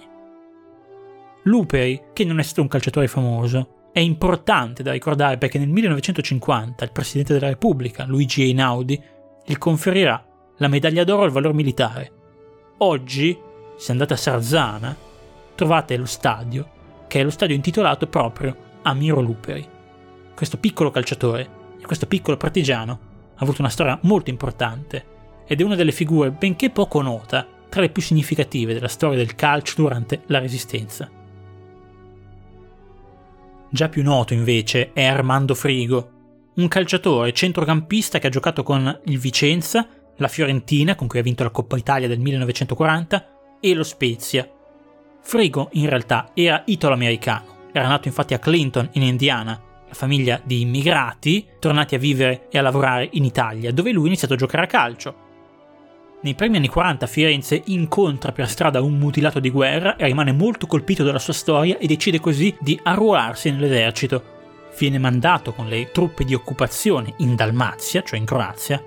Luperi, 1.44 2.02
che 2.14 2.26
non 2.26 2.40
è 2.40 2.44
stato 2.44 2.62
un 2.62 2.68
calciatore 2.68 3.08
famoso, 3.08 3.90
è 3.94 4.00
importante 4.00 4.82
da 4.82 4.92
ricordare 4.92 5.38
perché 5.38 5.60
nel 5.60 5.70
1950 5.70 6.84
il 6.84 6.92
Presidente 6.92 7.34
della 7.34 7.50
Repubblica, 7.50 8.06
Luigi 8.06 8.44
Einaudi, 8.44 9.00
gli 9.46 9.58
conferirà 9.58 10.26
la 10.58 10.68
medaglia 10.68 11.04
d'oro 11.04 11.24
al 11.24 11.32
valor 11.32 11.54
militare. 11.54 12.12
Oggi, 12.80 13.38
se 13.78 13.92
andate 13.92 14.14
a 14.14 14.18
Sarzana, 14.18 14.96
trovate 15.62 15.96
lo 15.96 16.08
stadio, 16.08 17.06
che 17.08 17.20
è 17.20 17.24
lo 17.24 17.30
stadio 17.30 17.54
intitolato 17.54 18.08
proprio 18.08 18.56
a 18.82 18.96
Miro 18.96 19.22
Luperi. 19.22 19.64
Questo 20.34 20.58
piccolo 20.58 20.90
calciatore 20.90 21.50
e 21.80 21.86
questo 21.86 22.08
piccolo 22.08 22.36
partigiano 22.36 23.00
ha 23.36 23.44
avuto 23.44 23.62
una 23.62 23.70
storia 23.70 24.00
molto 24.02 24.32
importante 24.32 25.06
ed 25.46 25.62
è 25.62 25.64
una 25.64 25.76
delle 25.76 25.92
figure 25.92 26.32
benché 26.32 26.72
poco 26.72 27.04
nota 27.04 27.46
tra 27.70 27.80
le 27.80 27.92
più 27.92 28.02
significative 28.02 28.74
della 28.74 28.88
storia 28.88 29.18
del 29.18 29.36
calcio 29.36 29.84
durante 29.84 30.24
la 30.28 30.40
Resistenza. 30.40 31.08
Già 33.70 33.88
più 33.88 34.02
noto 34.02 34.34
invece 34.34 34.94
è 34.94 35.06
Armando 35.06 35.54
Frigo, 35.54 36.10
un 36.56 36.68
calciatore 36.68 37.34
centrocampista 37.34 38.18
che 38.18 38.26
ha 38.26 38.32
giocato 38.32 38.64
con 38.64 39.00
il 39.06 39.20
Vicenza, 39.20 39.88
la 40.16 40.28
Fiorentina, 40.28 40.96
con 40.96 41.06
cui 41.06 41.20
ha 41.20 41.24
vinto 41.24 41.44
la 41.44 41.52
Coppa 41.52 41.78
Italia 41.78 42.08
del 42.08 42.20
1940, 42.20 43.60
e 43.60 43.74
lo 43.76 43.84
Spezia. 43.84 44.52
Frigo 45.22 45.70
in 45.74 45.88
realtà 45.88 46.32
era 46.34 46.62
italo-americano, 46.66 47.70
era 47.72 47.88
nato 47.88 48.08
infatti 48.08 48.34
a 48.34 48.40
Clinton 48.40 48.90
in 48.94 49.04
Indiana, 49.04 49.60
la 49.88 49.94
famiglia 49.94 50.40
di 50.44 50.62
immigrati 50.62 51.46
tornati 51.60 51.96
a 51.96 52.00
vivere 52.00 52.48
e 52.50 52.58
a 52.58 52.62
lavorare 52.62 53.08
in 53.14 53.24
Italia, 53.24 53.72
dove 53.72 53.92
lui 53.92 54.06
ha 54.06 54.08
iniziato 54.08 54.34
a 54.34 54.38
giocare 54.38 54.64
a 54.64 54.68
calcio. 54.68 55.16
Nei 56.24 56.36
primi 56.36 56.58
anni 56.58 56.68
40 56.68 57.08
Firenze 57.08 57.62
incontra 57.66 58.32
per 58.32 58.48
strada 58.48 58.82
un 58.82 58.98
mutilato 58.98 59.40
di 59.40 59.50
guerra 59.50 59.96
e 59.96 60.06
rimane 60.06 60.32
molto 60.32 60.68
colpito 60.68 61.04
dalla 61.04 61.18
sua 61.18 61.34
storia 61.34 61.78
e 61.78 61.88
decide 61.88 62.20
così 62.20 62.56
di 62.60 62.80
arruolarsi 62.82 63.50
nell'esercito. 63.50 64.24
Viene 64.78 65.00
mandato 65.00 65.52
con 65.54 65.68
le 65.68 65.92
truppe 65.92 66.24
di 66.24 66.34
occupazione 66.34 67.14
in 67.18 67.36
Dalmazia, 67.36 68.04
cioè 68.04 68.20
in 68.20 68.26
Croazia, 68.26 68.84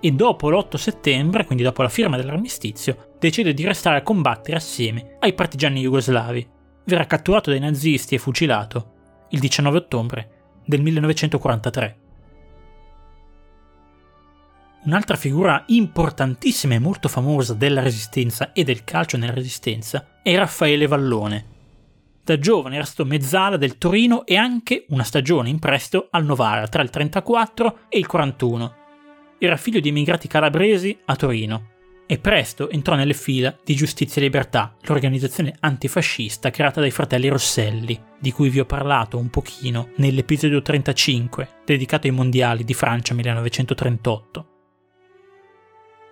e 0.00 0.10
dopo 0.12 0.48
l'8 0.48 0.76
settembre, 0.76 1.44
quindi 1.44 1.62
dopo 1.62 1.82
la 1.82 1.88
firma 1.88 2.16
dell'armistizio, 2.16 3.07
decide 3.18 3.52
di 3.52 3.64
restare 3.64 3.98
a 3.98 4.02
combattere 4.02 4.56
assieme 4.56 5.16
ai 5.20 5.32
partigiani 5.32 5.80
jugoslavi. 5.80 6.48
Verrà 6.84 7.06
catturato 7.06 7.50
dai 7.50 7.60
nazisti 7.60 8.14
e 8.14 8.18
fucilato 8.18 8.92
il 9.30 9.40
19 9.40 9.76
ottobre 9.76 10.30
del 10.64 10.80
1943. 10.80 11.98
Un'altra 14.84 15.16
figura 15.16 15.64
importantissima 15.66 16.74
e 16.74 16.78
molto 16.78 17.08
famosa 17.08 17.52
della 17.52 17.82
Resistenza 17.82 18.52
e 18.52 18.64
del 18.64 18.84
calcio 18.84 19.16
nella 19.16 19.34
Resistenza 19.34 20.20
è 20.22 20.34
Raffaele 20.36 20.86
Vallone. 20.86 21.56
Da 22.24 22.38
giovane 22.38 22.76
era 22.76 22.84
stato 22.84 23.08
mezzala 23.08 23.56
del 23.56 23.76
Torino 23.76 24.24
e 24.24 24.36
anche 24.36 24.86
una 24.88 25.02
stagione 25.02 25.48
in 25.48 25.58
prestito 25.58 26.08
al 26.10 26.24
Novara 26.24 26.68
tra 26.68 26.82
il 26.82 26.90
34 26.90 27.80
e 27.88 27.98
il 27.98 28.06
41. 28.06 28.74
Era 29.38 29.56
figlio 29.56 29.80
di 29.80 29.88
immigrati 29.88 30.28
calabresi 30.28 30.96
a 31.06 31.16
Torino 31.16 31.76
e 32.10 32.18
presto 32.18 32.70
entrò 32.70 32.94
nelle 32.94 33.12
fila 33.12 33.54
di 33.62 33.74
Giustizia 33.74 34.22
e 34.22 34.24
Libertà, 34.24 34.74
l'organizzazione 34.80 35.54
antifascista 35.60 36.48
creata 36.48 36.80
dai 36.80 36.90
fratelli 36.90 37.28
Rosselli, 37.28 38.00
di 38.18 38.32
cui 38.32 38.48
vi 38.48 38.60
ho 38.60 38.64
parlato 38.64 39.18
un 39.18 39.28
pochino 39.28 39.90
nell'episodio 39.96 40.62
35, 40.62 41.60
dedicato 41.66 42.06
ai 42.06 42.14
mondiali 42.14 42.64
di 42.64 42.72
Francia 42.72 43.12
1938. 43.12 44.46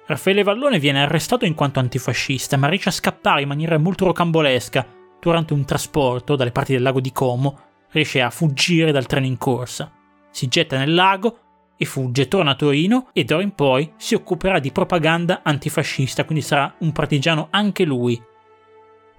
Raffaele 0.05 0.43
Vallone 0.43 0.79
viene 0.79 1.01
arrestato 1.01 1.47
in 1.47 1.55
quanto 1.55 1.81
antifascista, 1.81 2.59
ma 2.59 2.69
riesce 2.69 2.91
a 2.91 2.93
scappare 2.93 3.41
in 3.41 3.49
maniera 3.49 3.79
molto 3.79 4.05
rocambolesca. 4.05 4.87
Durante 5.19 5.55
un 5.55 5.65
trasporto 5.65 6.37
dalle 6.37 6.53
parti 6.53 6.75
del 6.75 6.83
lago 6.83 7.01
di 7.01 7.11
Como, 7.11 7.59
riesce 7.93 8.21
a 8.21 8.29
fuggire 8.29 8.93
dal 8.93 9.07
treno 9.07 9.25
in 9.25 9.39
corsa. 9.39 9.91
Si 10.31 10.47
getta 10.47 10.77
nel 10.77 10.93
lago 10.93 11.46
e 11.77 11.85
fugge, 11.85 12.29
torna 12.29 12.53
a 12.53 12.57
Torino 12.57 13.09
e 13.13 13.25
d'ora 13.25 13.43
in 13.43 13.55
poi 13.55 13.93
si 13.97 14.15
occuperà 14.15 14.59
di 14.59 14.73
propaganda 14.73 15.41
antifascista, 15.43 16.25
quindi 16.25 16.45
sarà 16.45 16.75
un 16.81 16.93
partigiano 16.93 17.49
anche 17.51 17.85
lui. 17.85 18.21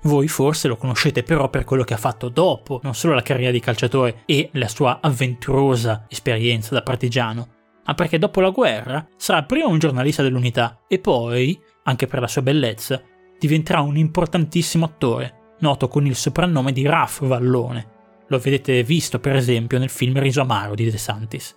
Voi 0.04 0.28
forse 0.28 0.68
lo 0.68 0.78
conoscete 0.78 1.24
però 1.24 1.50
per 1.50 1.64
quello 1.64 1.84
che 1.84 1.94
ha 1.94 1.98
fatto 1.98 2.30
dopo, 2.30 2.80
non 2.84 2.94
solo 2.94 3.14
la 3.14 3.22
carriera 3.22 3.52
di 3.52 3.60
calciatore 3.60 4.24
e 4.26 4.50
la 4.54 4.68
sua 4.68 5.00
avventurosa 5.02 6.06
esperienza 6.08 6.74
da 6.74 6.84
partigiano, 6.84 7.48
ma 7.86 7.94
perché 7.94 8.20
dopo 8.20 8.42
la 8.42 8.50
guerra 8.50 9.08
sarà 9.16 9.44
prima 9.44 9.68
un 9.68 9.80
giornalista 9.80 10.22
dell'unità 10.22 10.82
e 10.88 11.00
poi, 11.00 11.60
anche 11.84 12.06
per 12.06 12.20
la 12.20 12.28
sua 12.28 12.42
bellezza, 12.42 13.02
diventerà 13.40 13.82
un 13.82 13.98
importantissimo 13.98 14.86
attore, 14.86 15.56
noto 15.60 15.88
con 15.88 16.06
il 16.06 16.16
soprannome 16.16 16.72
di 16.72 16.86
Raff 16.86 17.26
Vallone. 17.26 17.96
Lo 18.28 18.38
avete 18.38 18.84
visto 18.84 19.20
per 19.20 19.36
esempio 19.36 19.80
nel 19.80 19.90
film 19.90 20.20
Riso 20.20 20.42
Amaro 20.42 20.76
di 20.76 20.90
De 20.90 20.98
Santis. 20.98 21.56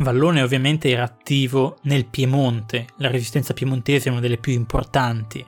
Vallone 0.00 0.42
ovviamente 0.42 0.88
era 0.88 1.04
attivo 1.04 1.76
nel 1.82 2.06
Piemonte, 2.06 2.86
la 2.96 3.10
resistenza 3.10 3.54
piemontese 3.54 4.08
è 4.08 4.12
una 4.12 4.20
delle 4.20 4.38
più 4.38 4.52
importanti 4.52 5.46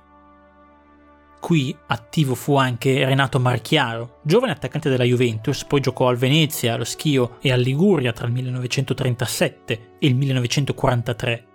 Qui 1.42 1.76
attivo 1.88 2.36
fu 2.36 2.54
anche 2.54 3.04
Renato 3.04 3.40
Marchiaro, 3.40 4.20
giovane 4.22 4.52
attaccante 4.52 4.88
della 4.88 5.02
Juventus, 5.02 5.64
poi 5.64 5.80
giocò 5.80 6.06
al 6.06 6.16
Venezia, 6.16 6.74
allo 6.74 6.84
Schio 6.84 7.38
e 7.40 7.50
al 7.50 7.60
Liguria 7.60 8.12
tra 8.12 8.28
il 8.28 8.32
1937 8.32 9.96
e 9.98 10.06
il 10.06 10.14
1943. 10.14 11.46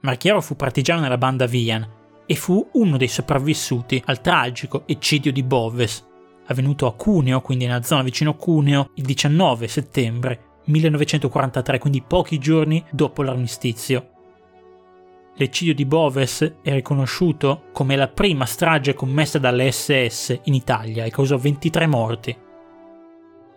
Marchiaro 0.00 0.40
fu 0.40 0.56
partigiano 0.56 1.00
nella 1.00 1.16
banda 1.16 1.46
Vian 1.46 1.88
e 2.26 2.34
fu 2.34 2.70
uno 2.72 2.96
dei 2.96 3.06
sopravvissuti 3.06 4.02
al 4.06 4.20
tragico 4.20 4.82
eccidio 4.84 5.30
di 5.30 5.44
Boves, 5.44 6.04
avvenuto 6.46 6.88
a 6.88 6.94
Cuneo, 6.96 7.40
quindi 7.40 7.66
nella 7.66 7.84
zona 7.84 8.02
vicino 8.02 8.34
Cuneo, 8.34 8.90
il 8.94 9.04
19 9.04 9.68
settembre 9.68 10.45
1943, 10.66 11.78
quindi 11.78 12.02
pochi 12.02 12.38
giorni 12.38 12.84
dopo 12.90 13.22
l'armistizio. 13.22 14.10
L'eccidio 15.38 15.74
di 15.74 15.84
Boves 15.84 16.54
è 16.62 16.72
riconosciuto 16.72 17.64
come 17.72 17.94
la 17.94 18.08
prima 18.08 18.46
strage 18.46 18.94
commessa 18.94 19.38
dalle 19.38 19.70
SS 19.70 20.40
in 20.44 20.54
Italia 20.54 21.04
e 21.04 21.10
causò 21.10 21.36
23 21.36 21.86
morti. 21.86 22.36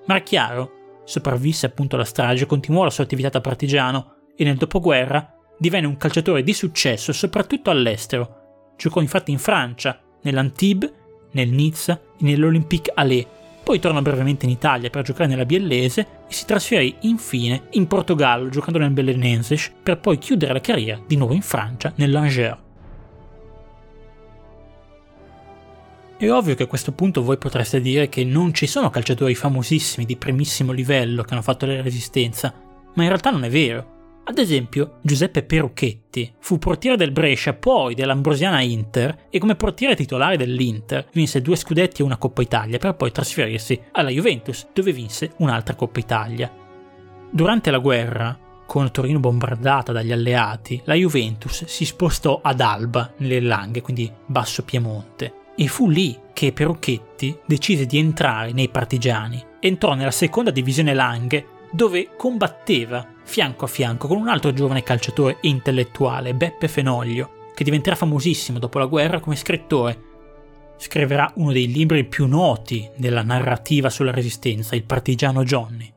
Marchiaro 0.05 0.71
sopravvisse 1.05 1.65
appunto 1.65 1.95
alla 1.95 2.03
strage, 2.03 2.45
continuò 2.45 2.83
la 2.83 2.89
sua 2.89 3.05
attività 3.05 3.29
da 3.29 3.41
partigiano 3.41 4.15
e 4.35 4.43
nel 4.43 4.57
dopoguerra 4.57 5.35
divenne 5.57 5.87
un 5.87 5.97
calciatore 5.97 6.43
di 6.43 6.53
successo 6.53 7.13
soprattutto 7.13 7.69
all'estero. 7.69 8.73
Giocò 8.75 8.99
infatti 8.99 9.31
in 9.31 9.39
Francia, 9.39 9.99
nell'Antibes, 10.23 10.91
nel 11.31 11.49
Nizza 11.49 11.99
e 12.17 12.23
nell'Olympique 12.23 12.91
Allais. 12.93 13.25
Poi 13.69 13.77
tornò 13.77 14.01
brevemente 14.01 14.45
in 14.45 14.51
Italia 14.51 14.89
per 14.89 15.03
giocare 15.03 15.29
nella 15.29 15.45
Biellese 15.45 16.01
e 16.27 16.33
si 16.33 16.43
trasferì 16.47 16.95
infine 17.01 17.67
in 17.73 17.85
Portogallo 17.85 18.49
giocando 18.49 18.79
nel 18.79 18.89
Belenenses 18.89 19.71
per 19.83 19.99
poi 19.99 20.17
chiudere 20.17 20.53
la 20.53 20.59
carriera 20.59 20.99
di 21.05 21.15
nuovo 21.15 21.35
in 21.35 21.43
Francia, 21.43 21.93
nell'Angers. 21.97 22.57
È 26.17 26.31
ovvio 26.31 26.55
che 26.55 26.63
a 26.63 26.65
questo 26.65 26.93
punto 26.93 27.21
voi 27.21 27.37
potreste 27.37 27.79
dire 27.79 28.09
che 28.09 28.23
non 28.23 28.55
ci 28.55 28.65
sono 28.65 28.89
calciatori 28.89 29.35
famosissimi 29.35 30.03
di 30.03 30.17
primissimo 30.17 30.71
livello 30.71 31.21
che 31.21 31.33
hanno 31.33 31.43
fatto 31.43 31.67
la 31.67 31.79
resistenza, 31.83 32.51
ma 32.95 33.03
in 33.03 33.09
realtà 33.09 33.29
non 33.29 33.43
è 33.43 33.51
vero. 33.51 33.97
Ad 34.29 34.37
esempio, 34.37 34.99
Giuseppe 35.01 35.41
Perucchetti 35.41 36.31
fu 36.37 36.59
portiere 36.59 36.95
del 36.95 37.09
Brescia, 37.09 37.55
poi 37.55 37.95
dell'Ambrosiana 37.95 38.61
Inter 38.61 39.25
e 39.31 39.39
come 39.39 39.55
portiere 39.55 39.95
titolare 39.95 40.37
dell'Inter 40.37 41.07
vinse 41.13 41.41
due 41.41 41.55
scudetti 41.55 42.01
e 42.01 42.05
una 42.05 42.17
Coppa 42.17 42.43
Italia 42.43 42.77
per 42.77 42.93
poi 42.93 43.11
trasferirsi 43.11 43.81
alla 43.93 44.11
Juventus, 44.11 44.67
dove 44.71 44.93
vinse 44.93 45.31
un'altra 45.37 45.73
Coppa 45.73 45.97
Italia. 45.97 46.53
Durante 47.31 47.71
la 47.71 47.79
guerra, 47.79 48.37
con 48.67 48.91
Torino 48.91 49.19
bombardata 49.19 49.91
dagli 49.91 50.11
alleati, 50.11 50.79
la 50.83 50.93
Juventus 50.93 51.65
si 51.65 51.85
spostò 51.85 52.39
ad 52.43 52.61
Alba, 52.61 53.11
nelle 53.17 53.39
Langhe, 53.39 53.81
quindi 53.81 54.13
Basso 54.27 54.61
Piemonte 54.61 55.33
e 55.55 55.65
fu 55.65 55.89
lì 55.89 56.15
che 56.33 56.53
Perucchetti 56.53 57.35
decise 57.47 57.87
di 57.87 57.97
entrare 57.97 58.51
nei 58.51 58.69
partigiani. 58.69 59.43
Entrò 59.59 59.95
nella 59.95 60.11
seconda 60.11 60.51
divisione 60.51 60.93
Langhe 60.93 61.57
dove 61.71 62.09
combatteva 62.15 63.17
fianco 63.29 63.65
a 63.65 63.67
fianco 63.69 64.07
con 64.07 64.17
un 64.17 64.27
altro 64.27 64.51
giovane 64.51 64.83
calciatore 64.83 65.37
e 65.39 65.47
intellettuale, 65.47 66.33
Beppe 66.33 66.67
Fenoglio, 66.67 67.51
che 67.53 67.63
diventerà 67.63 67.95
famosissimo 67.95 68.59
dopo 68.59 68.79
la 68.79 68.87
guerra 68.87 69.19
come 69.19 69.35
scrittore. 69.35 70.07
Scriverà 70.77 71.31
uno 71.35 71.51
dei 71.51 71.71
libri 71.71 72.05
più 72.05 72.25
noti 72.25 72.89
della 72.97 73.21
narrativa 73.21 73.89
sulla 73.89 74.11
resistenza, 74.11 74.75
Il 74.75 74.83
partigiano 74.83 75.43
Johnny. 75.43 75.93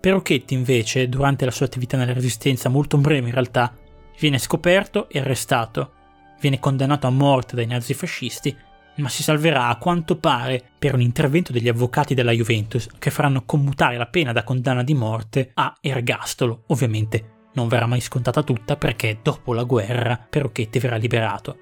Perucchetti 0.00 0.54
invece, 0.54 1.08
durante 1.08 1.44
la 1.44 1.50
sua 1.50 1.66
attività 1.66 1.96
nella 1.96 2.12
resistenza, 2.12 2.68
molto 2.68 2.98
breve 2.98 3.28
in 3.28 3.34
realtà, 3.34 3.74
viene 4.18 4.38
scoperto 4.38 5.08
e 5.08 5.20
arrestato 5.20 5.92
viene 6.40 6.58
condannato 6.58 7.06
a 7.06 7.10
morte 7.10 7.56
dai 7.56 7.66
nazifascisti, 7.66 8.56
ma 8.96 9.08
si 9.08 9.22
salverà 9.22 9.68
a 9.68 9.76
quanto 9.76 10.16
pare 10.16 10.62
per 10.78 10.94
un 10.94 11.00
intervento 11.00 11.52
degli 11.52 11.68
avvocati 11.68 12.14
della 12.14 12.32
Juventus 12.32 12.88
che 12.98 13.10
faranno 13.10 13.44
commutare 13.44 13.96
la 13.96 14.06
pena 14.06 14.32
da 14.32 14.44
condanna 14.44 14.82
di 14.82 14.94
morte 14.94 15.50
a 15.54 15.74
ergastolo. 15.80 16.64
Ovviamente 16.68 17.34
non 17.54 17.68
verrà 17.68 17.86
mai 17.86 18.00
scontata 18.00 18.42
tutta 18.42 18.76
perché 18.76 19.18
dopo 19.22 19.52
la 19.52 19.64
guerra 19.64 20.18
Perucchetti 20.28 20.78
verrà 20.78 20.96
liberato. 20.96 21.58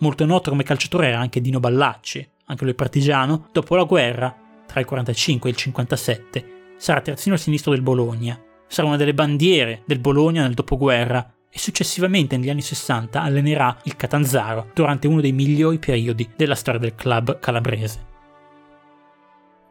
Molto 0.00 0.24
noto 0.24 0.50
come 0.50 0.62
calciatore 0.62 1.08
era 1.08 1.18
anche 1.18 1.40
Dino 1.40 1.60
Ballacci, 1.60 2.28
anche 2.46 2.64
lui 2.64 2.74
partigiano, 2.74 3.48
dopo 3.52 3.76
la 3.76 3.84
guerra, 3.84 4.34
tra 4.66 4.80
il 4.80 4.86
45 4.86 5.48
e 5.48 5.52
il 5.52 5.58
57, 5.58 6.44
sarà 6.78 7.00
terzino 7.00 7.36
sinistro 7.36 7.72
del 7.72 7.82
Bologna, 7.82 8.40
sarà 8.66 8.88
una 8.88 8.96
delle 8.96 9.14
bandiere 9.14 9.82
del 9.84 9.98
Bologna 9.98 10.42
nel 10.42 10.54
dopoguerra 10.54 11.34
e 11.52 11.58
successivamente 11.58 12.36
negli 12.36 12.50
anni 12.50 12.62
60 12.62 13.20
allenerà 13.20 13.76
il 13.84 13.96
Catanzaro 13.96 14.70
durante 14.72 15.08
uno 15.08 15.20
dei 15.20 15.32
migliori 15.32 15.78
periodi 15.78 16.30
della 16.36 16.54
storia 16.54 16.80
del 16.80 16.94
club 16.94 17.40
calabrese. 17.40 18.08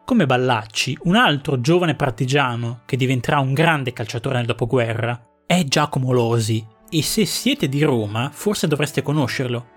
Come 0.04 0.26
Ballacci, 0.26 0.98
un 1.04 1.16
altro 1.16 1.62
giovane 1.62 1.96
partigiano 1.96 2.82
che 2.86 2.98
diventerà 2.98 3.40
un 3.40 3.54
grande 3.54 3.94
calciatore 3.94 4.38
nel 4.38 4.48
dopoguerra 4.48 5.24
è 5.46 5.64
Giacomo 5.64 6.12
Losi 6.12 6.66
e 6.90 7.02
se 7.04 7.26
siete 7.26 7.70
di 7.70 7.84
Roma 7.84 8.30
forse 8.34 8.68
dovreste 8.68 9.02
conoscerlo. 9.02 9.68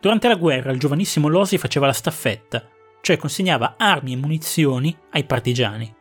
Durante 0.00 0.26
la 0.26 0.36
guerra 0.36 0.72
il 0.72 0.78
giovanissimo 0.78 1.28
Losi 1.28 1.58
faceva 1.58 1.86
la 1.86 1.92
staffetta, 1.92 2.66
cioè 3.00 3.16
consegnava 3.16 3.74
armi 3.76 4.14
e 4.14 4.16
munizioni 4.16 4.96
ai 5.10 5.24
partigiani. 5.24 5.94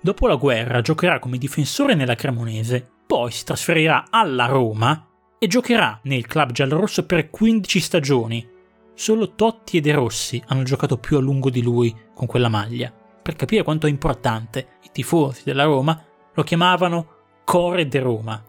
Dopo 0.00 0.26
la 0.26 0.36
guerra 0.36 0.80
giocherà 0.80 1.18
come 1.18 1.38
difensore 1.38 1.94
nella 1.94 2.14
Cremonese 2.14 2.90
poi 3.08 3.30
si 3.30 3.42
trasferirà 3.42 4.08
alla 4.10 4.44
Roma 4.44 5.08
e 5.38 5.46
giocherà 5.46 5.98
nel 6.02 6.26
club 6.26 6.52
giallorosso 6.52 7.06
per 7.06 7.30
15 7.30 7.80
stagioni. 7.80 8.46
Solo 8.92 9.34
Totti 9.34 9.78
e 9.78 9.80
De 9.80 9.92
Rossi 9.92 10.42
hanno 10.48 10.62
giocato 10.62 10.98
più 10.98 11.16
a 11.16 11.20
lungo 11.20 11.48
di 11.48 11.62
lui 11.62 11.96
con 12.14 12.26
quella 12.26 12.50
maglia. 12.50 12.92
Per 13.22 13.34
capire 13.34 13.62
quanto 13.62 13.86
è 13.86 13.90
importante, 13.90 14.78
i 14.82 14.90
tifosi 14.92 15.40
della 15.44 15.64
Roma 15.64 16.04
lo 16.34 16.42
chiamavano 16.42 17.06
Core 17.46 17.88
de 17.88 17.98
Roma. 17.98 18.44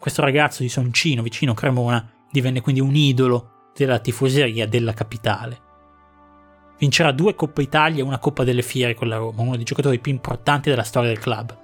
Questo 0.00 0.22
ragazzo 0.22 0.62
di 0.62 0.68
Soncino, 0.68 1.22
vicino 1.22 1.54
Cremona, 1.54 2.26
divenne 2.32 2.62
quindi 2.62 2.80
un 2.80 2.96
idolo 2.96 3.68
della 3.76 4.00
tifoseria 4.00 4.66
della 4.66 4.92
capitale. 4.92 5.60
Vincerà 6.78 7.12
due 7.12 7.36
Coppa 7.36 7.62
Italia 7.62 8.02
e 8.02 8.06
una 8.06 8.18
Coppa 8.18 8.42
delle 8.42 8.62
Fiere 8.62 8.94
con 8.94 9.06
la 9.06 9.18
Roma, 9.18 9.42
uno 9.42 9.54
dei 9.54 9.64
giocatori 9.64 10.00
più 10.00 10.10
importanti 10.10 10.68
della 10.68 10.82
storia 10.82 11.10
del 11.10 11.20
club. 11.20 11.62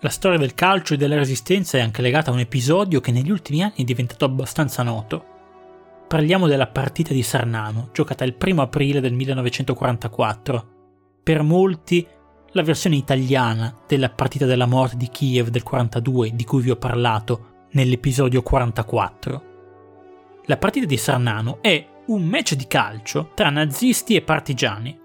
La 0.00 0.10
storia 0.10 0.38
del 0.38 0.54
calcio 0.54 0.94
e 0.94 0.96
della 0.96 1.16
resistenza 1.16 1.76
è 1.76 1.80
anche 1.80 2.02
legata 2.02 2.30
a 2.30 2.32
un 2.32 2.38
episodio 2.38 3.00
che 3.00 3.10
negli 3.10 3.32
ultimi 3.32 3.64
anni 3.64 3.78
è 3.78 3.82
diventato 3.82 4.24
abbastanza 4.24 4.84
noto. 4.84 5.24
Parliamo 6.06 6.46
della 6.46 6.68
partita 6.68 7.12
di 7.12 7.24
Sarnano, 7.24 7.88
giocata 7.92 8.22
il 8.22 8.36
1 8.40 8.62
aprile 8.62 9.00
del 9.00 9.12
1944. 9.12 10.68
Per 11.24 11.42
molti 11.42 12.06
la 12.52 12.62
versione 12.62 12.94
italiana 12.94 13.76
della 13.88 14.08
partita 14.08 14.46
della 14.46 14.66
morte 14.66 14.96
di 14.96 15.08
Kiev 15.08 15.48
del 15.48 15.64
42 15.64 16.30
di 16.32 16.44
cui 16.44 16.62
vi 16.62 16.70
ho 16.70 16.76
parlato 16.76 17.66
nell'episodio 17.72 18.40
44. 18.40 19.42
La 20.44 20.56
partita 20.58 20.86
di 20.86 20.96
Sarnano 20.96 21.58
è 21.60 21.84
un 22.06 22.22
match 22.22 22.54
di 22.54 22.68
calcio 22.68 23.32
tra 23.34 23.50
nazisti 23.50 24.14
e 24.14 24.22
partigiani, 24.22 24.96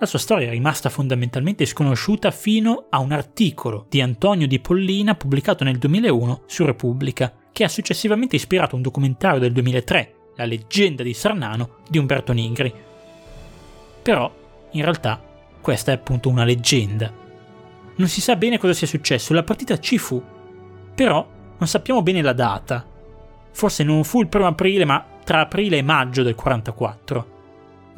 la 0.00 0.06
sua 0.06 0.20
storia 0.20 0.46
è 0.46 0.50
rimasta 0.50 0.90
fondamentalmente 0.90 1.66
sconosciuta 1.66 2.30
fino 2.30 2.86
a 2.88 3.00
un 3.00 3.10
articolo 3.10 3.86
di 3.88 4.00
Antonio 4.00 4.46
Di 4.46 4.60
Pollina 4.60 5.16
pubblicato 5.16 5.64
nel 5.64 5.78
2001 5.78 6.42
su 6.46 6.64
Repubblica, 6.64 7.32
che 7.50 7.64
ha 7.64 7.68
successivamente 7.68 8.36
ispirato 8.36 8.76
un 8.76 8.82
documentario 8.82 9.40
del 9.40 9.52
2003, 9.52 10.14
La 10.36 10.44
leggenda 10.44 11.02
di 11.02 11.14
Sarnano, 11.14 11.78
di 11.88 11.98
Umberto 11.98 12.32
Nigri. 12.32 12.72
Però, 14.00 14.32
in 14.70 14.82
realtà, 14.82 15.20
questa 15.60 15.90
è 15.90 15.96
appunto 15.96 16.28
una 16.28 16.44
leggenda. 16.44 17.12
Non 17.96 18.06
si 18.06 18.20
sa 18.20 18.36
bene 18.36 18.58
cosa 18.58 18.74
sia 18.74 18.86
successo, 18.86 19.34
la 19.34 19.42
partita 19.42 19.80
ci 19.80 19.98
fu, 19.98 20.22
però 20.94 21.28
non 21.58 21.66
sappiamo 21.66 22.02
bene 22.02 22.22
la 22.22 22.32
data. 22.32 22.86
Forse 23.50 23.82
non 23.82 24.04
fu 24.04 24.20
il 24.20 24.28
primo 24.28 24.46
aprile, 24.46 24.84
ma 24.84 25.04
tra 25.24 25.40
aprile 25.40 25.78
e 25.78 25.82
maggio 25.82 26.22
del 26.22 26.36
44. 26.36 27.37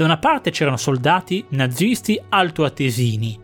Da 0.00 0.06
una 0.06 0.16
parte 0.16 0.50
c'erano 0.50 0.78
soldati 0.78 1.44
nazisti 1.50 2.18
altoatesini, 2.30 3.38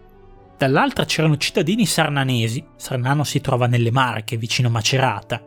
dall'altra 0.56 1.04
c'erano 1.04 1.36
cittadini 1.36 1.84
sarnanesi. 1.84 2.64
Sarnano 2.76 3.24
si 3.24 3.42
trova 3.42 3.66
nelle 3.66 3.90
Marche, 3.90 4.38
vicino 4.38 4.70
Macerata. 4.70 5.46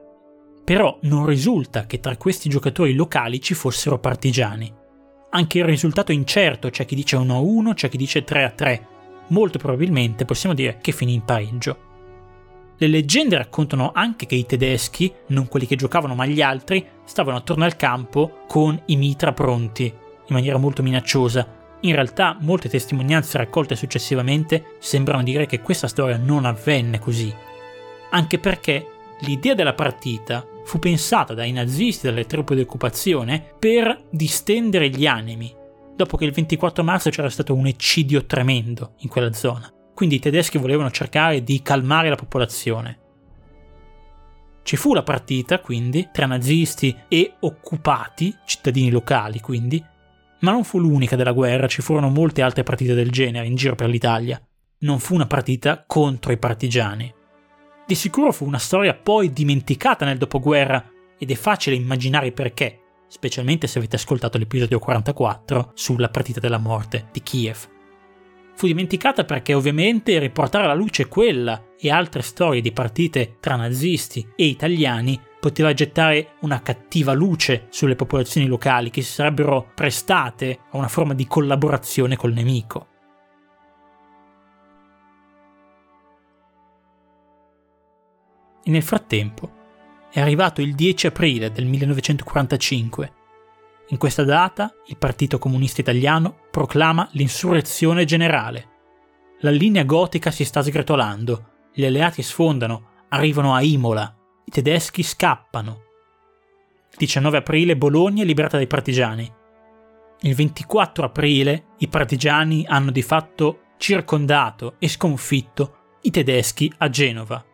Però 0.63 1.00
non 1.02 1.26
risulta 1.26 1.88
che 1.88 2.00
tra 2.00 2.15
questi 2.15 2.48
giocatori 2.48 2.93
locali 2.93 3.41
ci 3.41 3.56
fossero 3.56 3.98
partigiani. 3.98 4.72
Anche 5.32 5.58
il 5.58 5.63
risultato 5.63 6.12
è 6.12 6.15
incerto, 6.15 6.69
c'è 6.69 6.86
chi 6.86 6.93
dice 6.93 7.17
1-1, 7.17 7.74
c'è 7.74 7.89
chi 7.89 7.98
dice 7.98 8.24
3-3. 8.24 8.82
Molto 9.30 9.58
probabilmente 9.58 10.26
possiamo 10.26 10.54
dire 10.54 10.78
che 10.80 10.91
finì 10.91 11.15
in 11.15 11.26
pareggio. 11.26 11.78
Le 12.78 12.88
leggende 12.88 13.36
raccontano 13.36 13.89
anche 13.95 14.28
che 14.28 14.36
i 14.36 14.45
tedeschi, 14.45 15.12
non 15.30 15.48
quelli 15.48 15.65
che 15.65 15.76
giocavano 15.76 16.13
ma 16.13 16.28
gli 16.28 16.43
altri, 16.43 16.86
stavano 17.04 17.38
attorno 17.38 17.65
al 17.65 17.78
campo 17.78 18.43
con 18.48 18.80
i 18.86 18.95
mitra 18.95 19.34
pronti, 19.34 19.91
in 20.30 20.36
maniera 20.36 20.58
molto 20.58 20.82
minacciosa. 20.82 21.58
In 21.82 21.94
realtà 21.94 22.38
molte 22.39 22.70
testimonianze 22.70 23.38
raccolte 23.38 23.76
successivamente 23.76 24.76
sembrano 24.80 25.24
dire 25.24 25.46
che 25.46 25.62
questa 25.62 25.88
storia 25.88 26.18
non 26.18 26.46
avvenne 26.46 27.00
così. 27.00 27.34
Anche 28.12 28.39
perché 28.39 28.88
l'idea 29.22 29.54
della 29.54 29.74
partita 29.74 30.46
fu 30.63 30.80
pensata 30.80 31.34
dai 31.34 31.52
nazisti 31.52 32.08
dalle 32.08 32.26
truppe 32.26 32.56
di 32.56 32.62
occupazione 32.62 33.54
per 33.58 34.06
distendere 34.10 34.89
gli 34.89 35.06
animi, 35.06 35.54
dopo 35.96 36.15
che 36.15 36.26
il 36.26 36.32
24 36.32 36.84
marzo 36.84 37.10
c'era 37.10 37.30
stato 37.30 37.54
un 37.54 37.68
eccidio 37.68 38.26
tremendo 38.26 38.94
in 39.00 39.10
quella 39.10 39.34
zona. 39.34 39.72
Quindi 39.94 40.15
i 40.15 40.20
tedeschi 40.20 40.58
volevano 40.58 40.92
cercare 40.92 41.44
di 41.44 41.62
calmare 41.62 42.10
la 42.10 42.15
popolazione. 42.15 43.00
Ci 44.63 44.78
fu 44.78 44.94
la 44.94 45.04
partita, 45.04 45.60
quindi, 45.60 46.10
tra 46.12 46.26
nazisti 46.26 46.96
e 47.08 47.34
occupati, 47.39 48.34
cittadini 48.46 48.92
locali, 48.92 49.39
quindi, 49.39 49.84
ma 50.39 50.52
non 50.52 50.63
fu 50.63 50.80
l'unica 50.80 51.15
della 51.15 51.32
guerra, 51.32 51.67
ci 51.67 51.82
furono 51.82 52.10
molte 52.10 52.41
altre 52.41 52.63
partite 52.63 52.93
del 52.93 53.12
genere 53.12 53.47
in 53.47 53.56
giro 53.56 53.75
per 53.75 53.89
l'Italia. 53.89 54.41
Non 54.80 54.99
fu 54.99 55.13
una 55.15 55.28
partita 55.28 55.84
contro 55.86 56.32
i 56.32 56.38
partigiani. 56.38 57.13
Di 57.86 57.95
sicuro 57.95 58.32
fu 58.32 58.45
una 58.45 58.60
storia 58.60 58.93
poi 58.93 59.34
dimenticata 59.34 60.06
nel 60.06 60.17
dopoguerra 60.17 60.89
ed 61.17 61.32
è 61.32 61.36
facile 61.36 61.75
immaginare 61.75 62.32
perché. 62.32 62.82
specialmente 63.10 63.65
se 63.65 63.80
avete 63.80 63.95
ascoltato 63.95 64.38
l'episodio 64.38 64.78
44 64.78 65.71
sulla 65.73 66.10
partita 66.10 66.39
della 66.39 66.60
morte 66.60 67.08
di 67.12 67.23
Kiev. 67.23 67.67
Fu 68.54 68.67
dimenticata 68.67 69.23
perché 69.23 69.56
ovviamente 69.56 70.19
riportare 70.19 70.65
alla 70.65 70.75
luce 70.75 71.08
quella 71.08 71.73
e 71.80 71.89
altre 71.89 72.21
storie 72.21 72.62
di 72.62 72.71
partite 72.71 73.38
tra 73.39 73.56
nazisti 73.56 74.28
e 74.36 74.45
italiani 74.45 75.19
poteva 75.39 75.73
gettare 75.73 76.36
una 76.41 76.62
cattiva 76.62 77.13
luce 77.13 77.67
sulle 77.69 77.95
popolazioni 77.95 78.45
locali 78.47 78.89
che 78.89 79.02
si 79.02 79.13
sarebbero 79.13 79.71
prestate 79.73 80.60
a 80.71 80.78
una 80.78 80.89
forma 80.89 81.13
di 81.13 81.25
collaborazione 81.25 82.15
col 82.15 82.34
nemico. 82.34 82.88
E 88.63 88.69
nel 88.69 88.84
frattempo 88.84 89.58
è 90.12 90.19
arrivato 90.19 90.62
il 90.62 90.75
10 90.75 91.08
aprile 91.08 91.52
del 91.52 91.65
1945. 91.65 93.13
In 93.89 93.97
questa 93.97 94.23
data 94.23 94.73
il 94.88 94.97
Partito 94.97 95.39
Comunista 95.39 95.82
Italiano 95.82 96.36
proclama 96.52 97.08
l'insurrezione 97.13 98.06
generale. 98.06 98.67
La 99.39 99.52
linea 99.52 99.84
gotica 99.84 100.32
si 100.32 100.43
sta 100.43 100.62
sgretolando, 100.62 101.69
gli 101.73 101.86
alleati 101.86 102.21
sfondano, 102.21 103.06
arrivano 103.10 103.56
a 103.56 103.62
Imola, 103.62 104.18
i 104.49 104.51
tedeschi 104.51 105.03
scappano. 105.03 105.83
Il 106.89 106.97
19 106.97 107.38
aprile 107.38 107.77
Bologna 107.77 108.23
è 108.23 108.25
liberata 108.25 108.57
dai 108.57 108.65
partigiani. 108.65 109.31
Il 110.21 110.33
24 110.33 111.05
aprile 111.05 111.65
i 111.77 111.88
partigiani 111.88 112.65
hanno 112.67 112.89
di 112.89 113.03
fatto 113.03 113.59
circondato 113.77 114.73
e 114.79 114.88
sconfitto 114.88 115.97
i 116.01 116.09
tedeschi 116.09 116.73
a 116.79 116.89
Genova. 116.89 117.45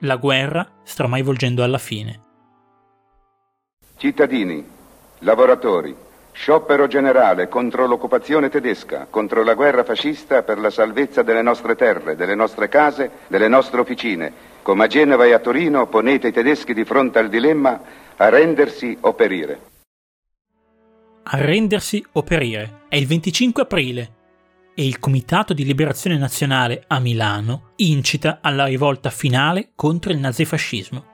La 0.00 0.16
guerra 0.16 0.68
sta 0.82 1.04
ormai 1.04 1.22
volgendo 1.22 1.62
alla 1.62 1.78
fine. 1.78 2.20
Cittadini, 3.96 4.66
lavoratori, 5.20 5.94
sciopero 6.32 6.88
generale 6.88 7.46
contro 7.46 7.86
l'occupazione 7.86 8.48
tedesca, 8.48 9.06
contro 9.08 9.44
la 9.44 9.54
guerra 9.54 9.84
fascista 9.84 10.42
per 10.42 10.58
la 10.58 10.70
salvezza 10.70 11.22
delle 11.22 11.42
nostre 11.42 11.76
terre, 11.76 12.16
delle 12.16 12.34
nostre 12.34 12.68
case, 12.68 13.08
delle 13.28 13.46
nostre 13.46 13.80
officine 13.80 14.52
come 14.64 14.84
a 14.84 14.86
Genova 14.86 15.26
e 15.26 15.34
a 15.34 15.40
Torino, 15.40 15.86
ponete 15.86 16.28
i 16.28 16.32
tedeschi 16.32 16.72
di 16.72 16.86
fronte 16.86 17.18
al 17.18 17.28
dilemma 17.28 17.82
arrendersi 18.16 18.96
o 19.02 19.12
perire. 19.12 19.60
Arrendersi 21.24 22.02
o 22.12 22.22
perire. 22.22 22.84
È 22.88 22.96
il 22.96 23.06
25 23.06 23.62
aprile 23.62 24.14
e 24.74 24.86
il 24.86 24.98
Comitato 24.98 25.52
di 25.52 25.66
Liberazione 25.66 26.16
Nazionale 26.16 26.84
a 26.86 26.98
Milano 26.98 27.72
incita 27.76 28.38
alla 28.40 28.64
rivolta 28.64 29.10
finale 29.10 29.72
contro 29.74 30.10
il 30.10 30.18
nazifascismo. 30.18 31.04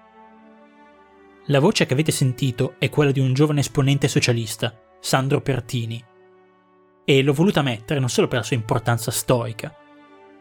La 1.47 1.59
voce 1.59 1.87
che 1.87 1.93
avete 1.93 2.13
sentito 2.13 2.77
è 2.79 2.89
quella 2.89 3.11
di 3.11 3.19
un 3.19 3.35
giovane 3.35 3.61
esponente 3.61 4.07
socialista, 4.07 4.73
Sandro 5.01 5.41
Pertini. 5.41 6.03
E 7.05 7.23
l'ho 7.23 7.33
voluta 7.33 7.63
mettere 7.63 7.99
non 7.99 8.09
solo 8.09 8.29
per 8.29 8.39
la 8.39 8.45
sua 8.45 8.55
importanza 8.55 9.11
storica, 9.11 9.75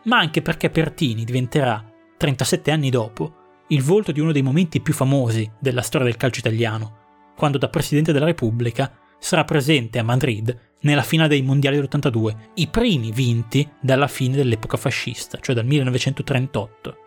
ma 0.03 0.19
anche 0.19 0.43
perché 0.43 0.69
Pertini 0.69 1.23
diventerà 1.23 1.88
37 2.19 2.69
anni 2.69 2.89
dopo, 2.89 3.33
il 3.69 3.81
volto 3.81 4.11
di 4.11 4.19
uno 4.19 4.33
dei 4.33 4.41
momenti 4.41 4.81
più 4.81 4.93
famosi 4.93 5.49
della 5.57 5.81
storia 5.81 6.05
del 6.05 6.17
calcio 6.17 6.41
italiano, 6.41 6.97
quando 7.37 7.57
da 7.57 7.69
Presidente 7.69 8.11
della 8.11 8.25
Repubblica 8.25 8.91
sarà 9.17 9.45
presente 9.45 9.99
a 9.99 10.03
Madrid 10.03 10.53
nella 10.81 11.01
finale 11.01 11.29
dei 11.29 11.41
mondiali 11.41 11.77
dell'82, 11.77 12.35
i 12.55 12.67
primi 12.67 13.13
vinti 13.13 13.65
dalla 13.79 14.07
fine 14.07 14.35
dell'epoca 14.35 14.75
fascista, 14.75 15.37
cioè 15.39 15.55
dal 15.55 15.65
1938. 15.65 16.97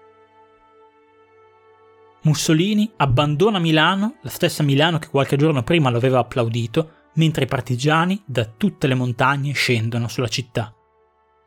Mussolini 2.22 2.90
abbandona 2.96 3.58
Milano, 3.58 4.14
la 4.22 4.30
stessa 4.30 4.62
Milano 4.62 4.98
che 4.98 5.08
qualche 5.08 5.36
giorno 5.36 5.62
prima 5.62 5.90
lo 5.90 5.98
aveva 5.98 6.20
applaudito, 6.20 6.90
mentre 7.16 7.44
i 7.44 7.48
partigiani 7.48 8.22
da 8.24 8.46
tutte 8.46 8.86
le 8.86 8.94
montagne 8.94 9.52
scendono 9.52 10.08
sulla 10.08 10.28
città. 10.28 10.74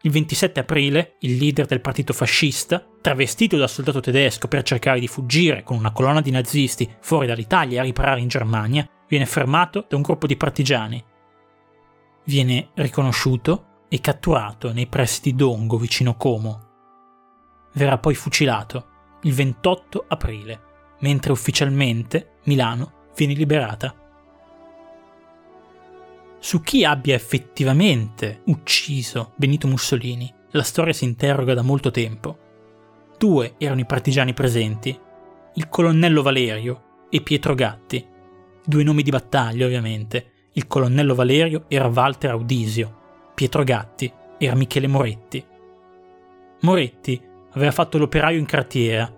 Il 0.05 0.11
27 0.11 0.59
aprile, 0.59 1.15
il 1.21 1.35
leader 1.37 1.65
del 1.65 1.81
partito 1.81 2.13
fascista, 2.13 2.85
travestito 3.01 3.57
da 3.57 3.65
soldato 3.65 4.01
tedesco 4.01 4.47
per 4.47 4.61
cercare 4.61 4.99
di 4.99 5.07
fuggire 5.07 5.63
con 5.63 5.77
una 5.77 5.91
colonna 5.91 6.21
di 6.21 6.29
nazisti 6.29 6.87
fuori 6.99 7.25
dall'Italia 7.25 7.81
a 7.81 7.83
riparare 7.83 8.19
in 8.19 8.27
Germania, 8.27 8.87
viene 9.07 9.25
fermato 9.25 9.83
da 9.89 9.95
un 9.95 10.03
gruppo 10.03 10.27
di 10.27 10.37
partigiani. 10.37 11.03
Viene 12.23 12.69
riconosciuto 12.75 13.85
e 13.89 13.99
catturato 13.99 14.71
nei 14.71 14.85
pressi 14.85 15.21
di 15.23 15.33
Dongo, 15.33 15.79
vicino 15.79 16.15
Como. 16.15 16.61
Verrà 17.73 17.97
poi 17.97 18.13
fucilato 18.13 18.85
il 19.23 19.33
28 19.33 20.05
aprile, 20.07 20.61
mentre 20.99 21.31
ufficialmente 21.31 22.35
Milano 22.43 23.07
viene 23.15 23.33
liberata 23.33 24.04
su 26.45 26.61
chi 26.61 26.85
abbia 26.85 27.15
effettivamente 27.15 28.41
ucciso 28.45 29.31
Benito 29.35 29.65
Mussolini, 29.65 30.31
la 30.51 30.61
storia 30.61 30.93
si 30.93 31.03
interroga 31.03 31.55
da 31.55 31.63
molto 31.63 31.89
tempo. 31.89 32.37
Due 33.17 33.55
erano 33.57 33.79
i 33.79 33.85
partigiani 33.87 34.31
presenti, 34.33 34.95
il 35.55 35.69
colonnello 35.69 36.21
Valerio 36.21 37.07
e 37.09 37.21
Pietro 37.21 37.55
Gatti. 37.55 38.05
Due 38.63 38.83
nomi 38.83 39.01
di 39.01 39.09
battaglia, 39.09 39.65
ovviamente. 39.65 40.33
Il 40.53 40.67
colonnello 40.67 41.15
Valerio 41.15 41.65
era 41.67 41.87
Walter 41.87 42.29
Audisio, 42.29 43.31
Pietro 43.33 43.63
Gatti 43.63 44.13
era 44.37 44.53
Michele 44.53 44.85
Moretti. 44.85 45.43
Moretti 46.61 47.19
aveva 47.53 47.71
fatto 47.71 47.97
l'operaio 47.97 48.37
in 48.37 48.45
cartiera 48.45 49.11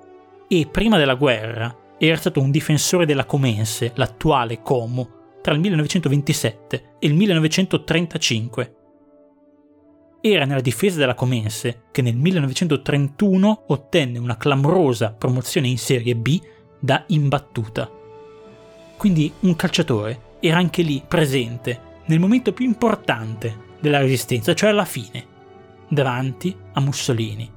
e 0.47 0.69
prima 0.71 0.97
della 0.97 1.15
guerra 1.15 1.75
era 1.97 2.15
stato 2.15 2.39
un 2.39 2.51
difensore 2.51 3.05
della 3.05 3.25
Comense, 3.25 3.91
l'attuale 3.95 4.61
Como, 4.61 5.16
tra 5.47 5.55
il 5.55 5.61
1927 5.61 6.83
e 6.99 7.07
il 7.07 7.13
1935. 7.13 8.75
Era 10.19 10.43
nella 10.43 10.59
difesa 10.59 10.97
della 10.97 11.13
Comense 11.13 11.83
che 11.89 12.01
nel 12.01 12.17
1931 12.17 13.63
ottenne 13.67 14.17
una 14.19 14.35
clamorosa 14.35 15.13
promozione 15.17 15.69
in 15.69 15.77
Serie 15.77 16.17
B 16.17 16.41
da 16.77 17.01
imbattuta. 17.07 17.89
Quindi 18.97 19.31
un 19.39 19.55
calciatore 19.55 20.35
era 20.41 20.57
anche 20.57 20.81
lì 20.81 21.01
presente 21.07 21.79
nel 22.07 22.19
momento 22.19 22.51
più 22.51 22.65
importante 22.65 23.75
della 23.79 23.99
resistenza, 23.99 24.53
cioè 24.53 24.71
alla 24.71 24.83
fine, 24.83 25.25
davanti 25.87 26.53
a 26.73 26.81
Mussolini. 26.81 27.49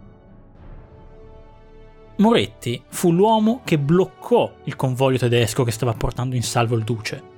Moretti 2.19 2.81
fu 2.87 3.11
l'uomo 3.11 3.63
che 3.65 3.81
bloccò 3.81 4.49
il 4.63 4.77
convoglio 4.77 5.19
tedesco 5.19 5.65
che 5.65 5.73
stava 5.73 5.95
portando 5.95 6.37
in 6.37 6.45
salvo 6.45 6.77
il 6.77 6.85
duce. 6.85 7.30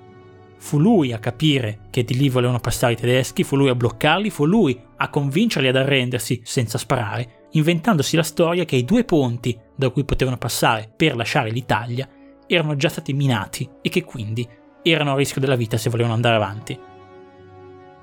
Fu 0.62 0.78
lui 0.78 1.12
a 1.12 1.18
capire 1.18 1.80
che 1.90 2.04
di 2.04 2.16
lì 2.16 2.28
volevano 2.28 2.60
passare 2.60 2.92
i 2.92 2.96
tedeschi, 2.96 3.42
fu 3.42 3.56
lui 3.56 3.68
a 3.68 3.74
bloccarli, 3.74 4.30
fu 4.30 4.46
lui 4.46 4.80
a 4.96 5.10
convincerli 5.10 5.66
ad 5.66 5.74
arrendersi 5.74 6.40
senza 6.44 6.78
sparare, 6.78 7.48
inventandosi 7.50 8.14
la 8.14 8.22
storia 8.22 8.64
che 8.64 8.76
i 8.76 8.84
due 8.84 9.02
ponti 9.02 9.58
da 9.74 9.90
cui 9.90 10.04
potevano 10.04 10.38
passare 10.38 10.90
per 10.96 11.16
lasciare 11.16 11.50
l'Italia 11.50 12.08
erano 12.46 12.76
già 12.76 12.88
stati 12.88 13.12
minati 13.12 13.68
e 13.82 13.88
che 13.88 14.04
quindi 14.04 14.48
erano 14.82 15.12
a 15.12 15.16
rischio 15.16 15.40
della 15.40 15.56
vita 15.56 15.76
se 15.76 15.90
volevano 15.90 16.14
andare 16.14 16.36
avanti. 16.36 16.78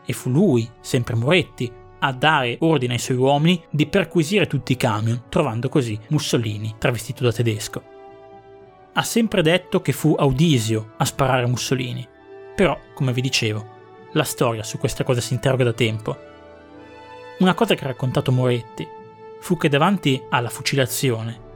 E 0.05 0.13
fu 0.13 0.29
lui, 0.29 0.69
sempre 0.81 1.15
Moretti, 1.15 1.71
a 1.99 2.11
dare 2.11 2.57
ordine 2.59 2.93
ai 2.93 2.99
suoi 2.99 3.17
uomini 3.17 3.63
di 3.69 3.87
perquisire 3.87 4.47
tutti 4.47 4.73
i 4.73 4.77
camion, 4.77 5.23
trovando 5.29 5.69
così 5.69 5.97
Mussolini 6.09 6.75
travestito 6.77 7.23
da 7.23 7.31
tedesco. 7.31 7.83
Ha 8.91 9.03
sempre 9.03 9.41
detto 9.41 9.79
che 9.79 9.93
fu 9.93 10.13
Audisio 10.19 10.91
a 10.97 11.05
sparare 11.05 11.43
a 11.43 11.47
Mussolini, 11.47 12.08
però, 12.59 12.77
come 12.93 13.13
vi 13.13 13.21
dicevo, 13.21 13.65
la 14.11 14.25
storia 14.25 14.63
su 14.63 14.79
questa 14.79 15.05
cosa 15.05 15.21
si 15.21 15.31
interroga 15.33 15.63
da 15.63 15.71
tempo. 15.71 16.17
Una 17.37 17.53
cosa 17.53 17.73
che 17.73 17.85
ha 17.85 17.87
raccontato 17.87 18.33
Moretti 18.33 18.85
fu 19.39 19.55
che 19.55 19.69
davanti 19.69 20.21
alla 20.27 20.49
fucilazione 20.49 21.47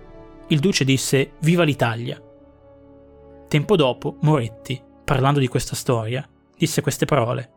il 0.48 0.60
duce 0.60 0.86
disse 0.86 1.34
Viva 1.40 1.64
l'Italia. 1.64 2.18
Tempo 3.50 3.76
dopo, 3.76 4.16
Moretti, 4.22 4.82
parlando 5.04 5.42
di 5.42 5.50
questa 5.50 5.76
storia, 5.76 6.26
disse 6.58 6.82
queste 6.82 7.04
parole. 7.04 7.52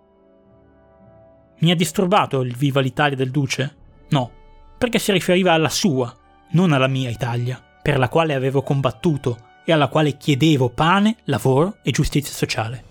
Mi 1.61 1.70
ha 1.70 1.76
disturbato 1.76 2.40
il 2.40 2.56
Viva 2.56 2.80
l'Italia 2.80 3.16
del 3.16 3.30
duce? 3.30 3.76
No, 4.09 4.28
perché 4.76 4.98
si 4.98 5.12
riferiva 5.12 5.52
alla 5.52 5.68
sua, 5.68 6.12
non 6.50 6.72
alla 6.72 6.88
mia 6.88 7.11
Italia, 7.11 7.62
per 7.80 7.96
la 7.96 8.09
quale 8.09 8.35
avevo 8.35 8.62
combattuto 8.62 9.38
e 9.64 9.70
alla 9.70 9.87
quale 9.87 10.16
chiedevo 10.16 10.68
pane, 10.70 11.18
lavoro 11.26 11.76
e 11.85 11.92
giustizia 11.92 12.35
sociale. 12.35 12.86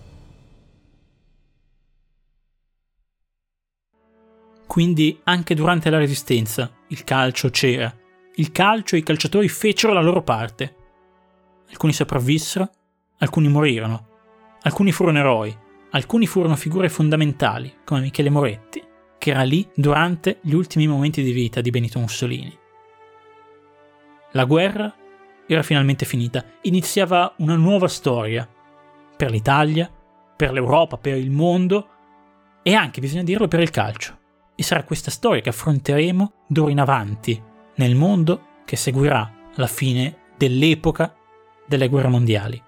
Quindi 4.76 5.18
anche 5.24 5.56
durante 5.56 5.90
la 5.90 5.98
resistenza 5.98 6.70
il 6.90 7.06
calcio 7.06 7.50
c'era. 7.50 7.96
Il 8.36 8.52
calcio 8.52 8.96
e 8.96 8.98
i 8.98 9.04
calciatori 9.04 9.48
fecero 9.48 9.94
la 9.94 10.02
loro 10.02 10.22
parte. 10.22 10.76
Alcuni 11.70 11.94
sopravvissero, 11.94 12.70
alcuni 13.20 13.48
morirono, 13.48 14.08
alcuni 14.64 14.92
furono 14.92 15.18
eroi, 15.18 15.58
alcuni 15.92 16.28
furono 16.28 16.58
figure 16.58 16.90
fondamentali, 16.90 17.74
come 17.86 18.02
Michele 18.02 18.30
Moretti, 18.30 18.84
che 19.18 19.30
era 19.30 19.44
lì 19.44 19.66
durante 19.74 20.40
gli 20.42 20.54
ultimi 20.54 20.88
momenti 20.88 21.24
di 21.24 21.32
vita 21.32 21.62
di 21.62 21.70
Benito 21.70 22.00
Mussolini. 22.00 22.54
La 24.34 24.44
guerra 24.44 24.94
era 25.48 25.64
finalmente 25.64 26.04
finita, 26.04 26.44
iniziava 26.64 27.34
una 27.38 27.56
nuova 27.56 27.88
storia 27.88 28.46
per 29.16 29.32
l'Italia, 29.32 29.90
per 30.36 30.52
l'Europa, 30.52 30.98
per 30.98 31.16
il 31.16 31.32
mondo 31.32 31.88
e 32.62 32.74
anche, 32.74 33.00
bisogna 33.00 33.24
dirlo, 33.24 33.48
per 33.48 33.62
il 33.62 33.70
calcio. 33.70 34.24
E 34.56 34.64
sarà 34.64 34.84
questa 34.84 35.12
storia 35.12 35.42
che 35.42 35.50
affronteremo 35.50 36.46
d'ora 36.48 36.72
in 36.72 36.80
avanti 36.80 37.42
nel 37.76 37.96
mondo 37.96 38.62
che 38.66 38.76
seguirà 38.76 39.32
la 39.56 39.68
fine 39.68 40.18
dell'epoca 40.38 41.16
delle 41.68 41.90
guerre 41.90 42.08
mondiali. 42.08 42.62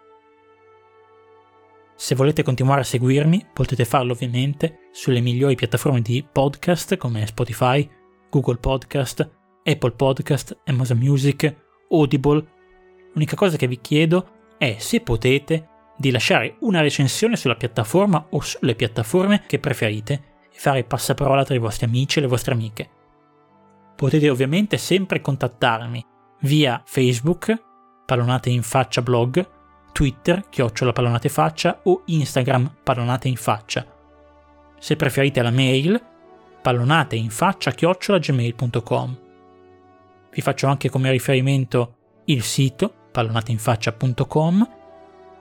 Se 1.96 2.14
volete 2.14 2.44
continuare 2.44 2.82
a 2.82 2.84
seguirmi 2.84 3.48
potete 3.54 3.84
farlo 3.84 4.12
ovviamente 4.12 4.90
sulle 4.92 5.20
migliori 5.20 5.56
piattaforme 5.56 6.02
di 6.02 6.24
podcast 6.30 6.96
come 6.96 7.26
Spotify, 7.26 7.90
Google 8.30 8.58
Podcast, 8.58 9.28
Apple 9.64 9.92
Podcast, 9.92 10.60
Amazon 10.66 10.98
Music, 11.00 11.56
Audible. 11.90 12.46
L'unica 13.14 13.36
cosa 13.36 13.58
che 13.58 13.68
vi 13.68 13.82
chiedo 13.82 14.30
è 14.60 14.76
se 14.78 15.02
potete 15.02 15.70
di 15.98 16.12
lasciare 16.12 16.58
una 16.60 16.82
recensione 16.82 17.36
sulla 17.36 17.56
piattaforma 17.56 18.28
o 18.30 18.42
sulle 18.42 18.76
piattaforme 18.76 19.44
che 19.48 19.58
preferite 19.58 20.27
e 20.58 20.60
fare 20.60 20.84
passaparola 20.84 21.46
tra 21.46 21.54
i 21.54 21.60
vostri 21.60 21.86
amici 21.86 22.18
e 22.18 22.22
le 22.22 22.28
vostre 22.28 22.54
amiche. 22.54 22.90
Potete 23.96 24.30
ovviamente 24.30 24.78
sempre 24.78 25.22
contattarmi 25.22 26.04
via 26.42 26.82
Facebook, 26.84 27.56
Pallonate 28.06 28.50
in 28.50 28.64
Faccia 28.64 29.02
blog, 29.02 29.48
Twitter, 29.92 30.50
chiocciola 30.50 30.94
Pallonate 30.94 31.30
Faccia 31.30 31.80
o 31.84 32.02
Instagram 32.06 32.78
Pallonate 32.84 33.28
in 33.28 33.36
Faccia. 33.36 33.86
Se 34.80 34.96
preferite 34.96 35.42
la 35.42 35.52
mail, 35.52 36.00
pallonateinfaccia 36.62 37.72
chiocciola 37.72 38.20
gmail.com. 38.20 39.18
Vi 40.30 40.42
faccio 40.42 40.68
anche 40.68 40.90
come 40.90 41.12
riferimento 41.12 41.96
il 42.26 42.44
sito 42.44 42.94
pallonateinfaccia.com 43.12 44.70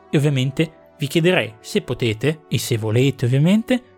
e 0.08 0.16
ovviamente 0.16 0.72
vi 0.98 1.06
chiederei 1.06 1.54
se 1.60 1.82
potete 1.82 2.44
e 2.48 2.58
se 2.58 2.78
volete 2.78 3.26
ovviamente 3.26 3.95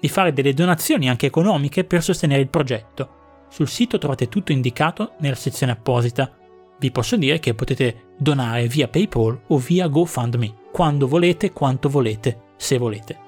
di 0.00 0.08
fare 0.08 0.32
delle 0.32 0.54
donazioni 0.54 1.08
anche 1.08 1.26
economiche 1.26 1.84
per 1.84 2.02
sostenere 2.02 2.40
il 2.40 2.48
progetto. 2.48 3.18
Sul 3.48 3.68
sito 3.68 3.98
trovate 3.98 4.28
tutto 4.28 4.52
indicato 4.52 5.12
nella 5.18 5.34
sezione 5.34 5.72
apposita. 5.72 6.34
Vi 6.78 6.90
posso 6.90 7.16
dire 7.16 7.38
che 7.38 7.54
potete 7.54 8.14
donare 8.18 8.66
via 8.66 8.88
PayPal 8.88 9.42
o 9.48 9.58
via 9.58 9.88
GoFundMe, 9.88 10.54
quando 10.72 11.06
volete, 11.06 11.52
quanto 11.52 11.88
volete, 11.88 12.40
se 12.56 12.78
volete. 12.78 13.18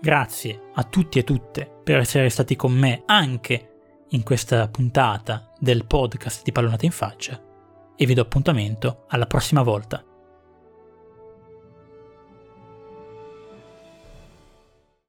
Grazie 0.00 0.60
a 0.74 0.84
tutti 0.84 1.18
e 1.18 1.24
tutte 1.24 1.70
per 1.82 1.98
essere 1.98 2.28
stati 2.28 2.56
con 2.56 2.72
me 2.72 3.02
anche 3.06 3.68
in 4.10 4.22
questa 4.22 4.68
puntata 4.68 5.52
del 5.58 5.86
podcast 5.86 6.42
di 6.44 6.52
Pallonata 6.52 6.84
in 6.84 6.92
Faccia 6.92 7.42
e 7.96 8.06
vi 8.06 8.14
do 8.14 8.22
appuntamento 8.22 9.04
alla 9.08 9.26
prossima 9.26 9.62
volta. 9.62 10.07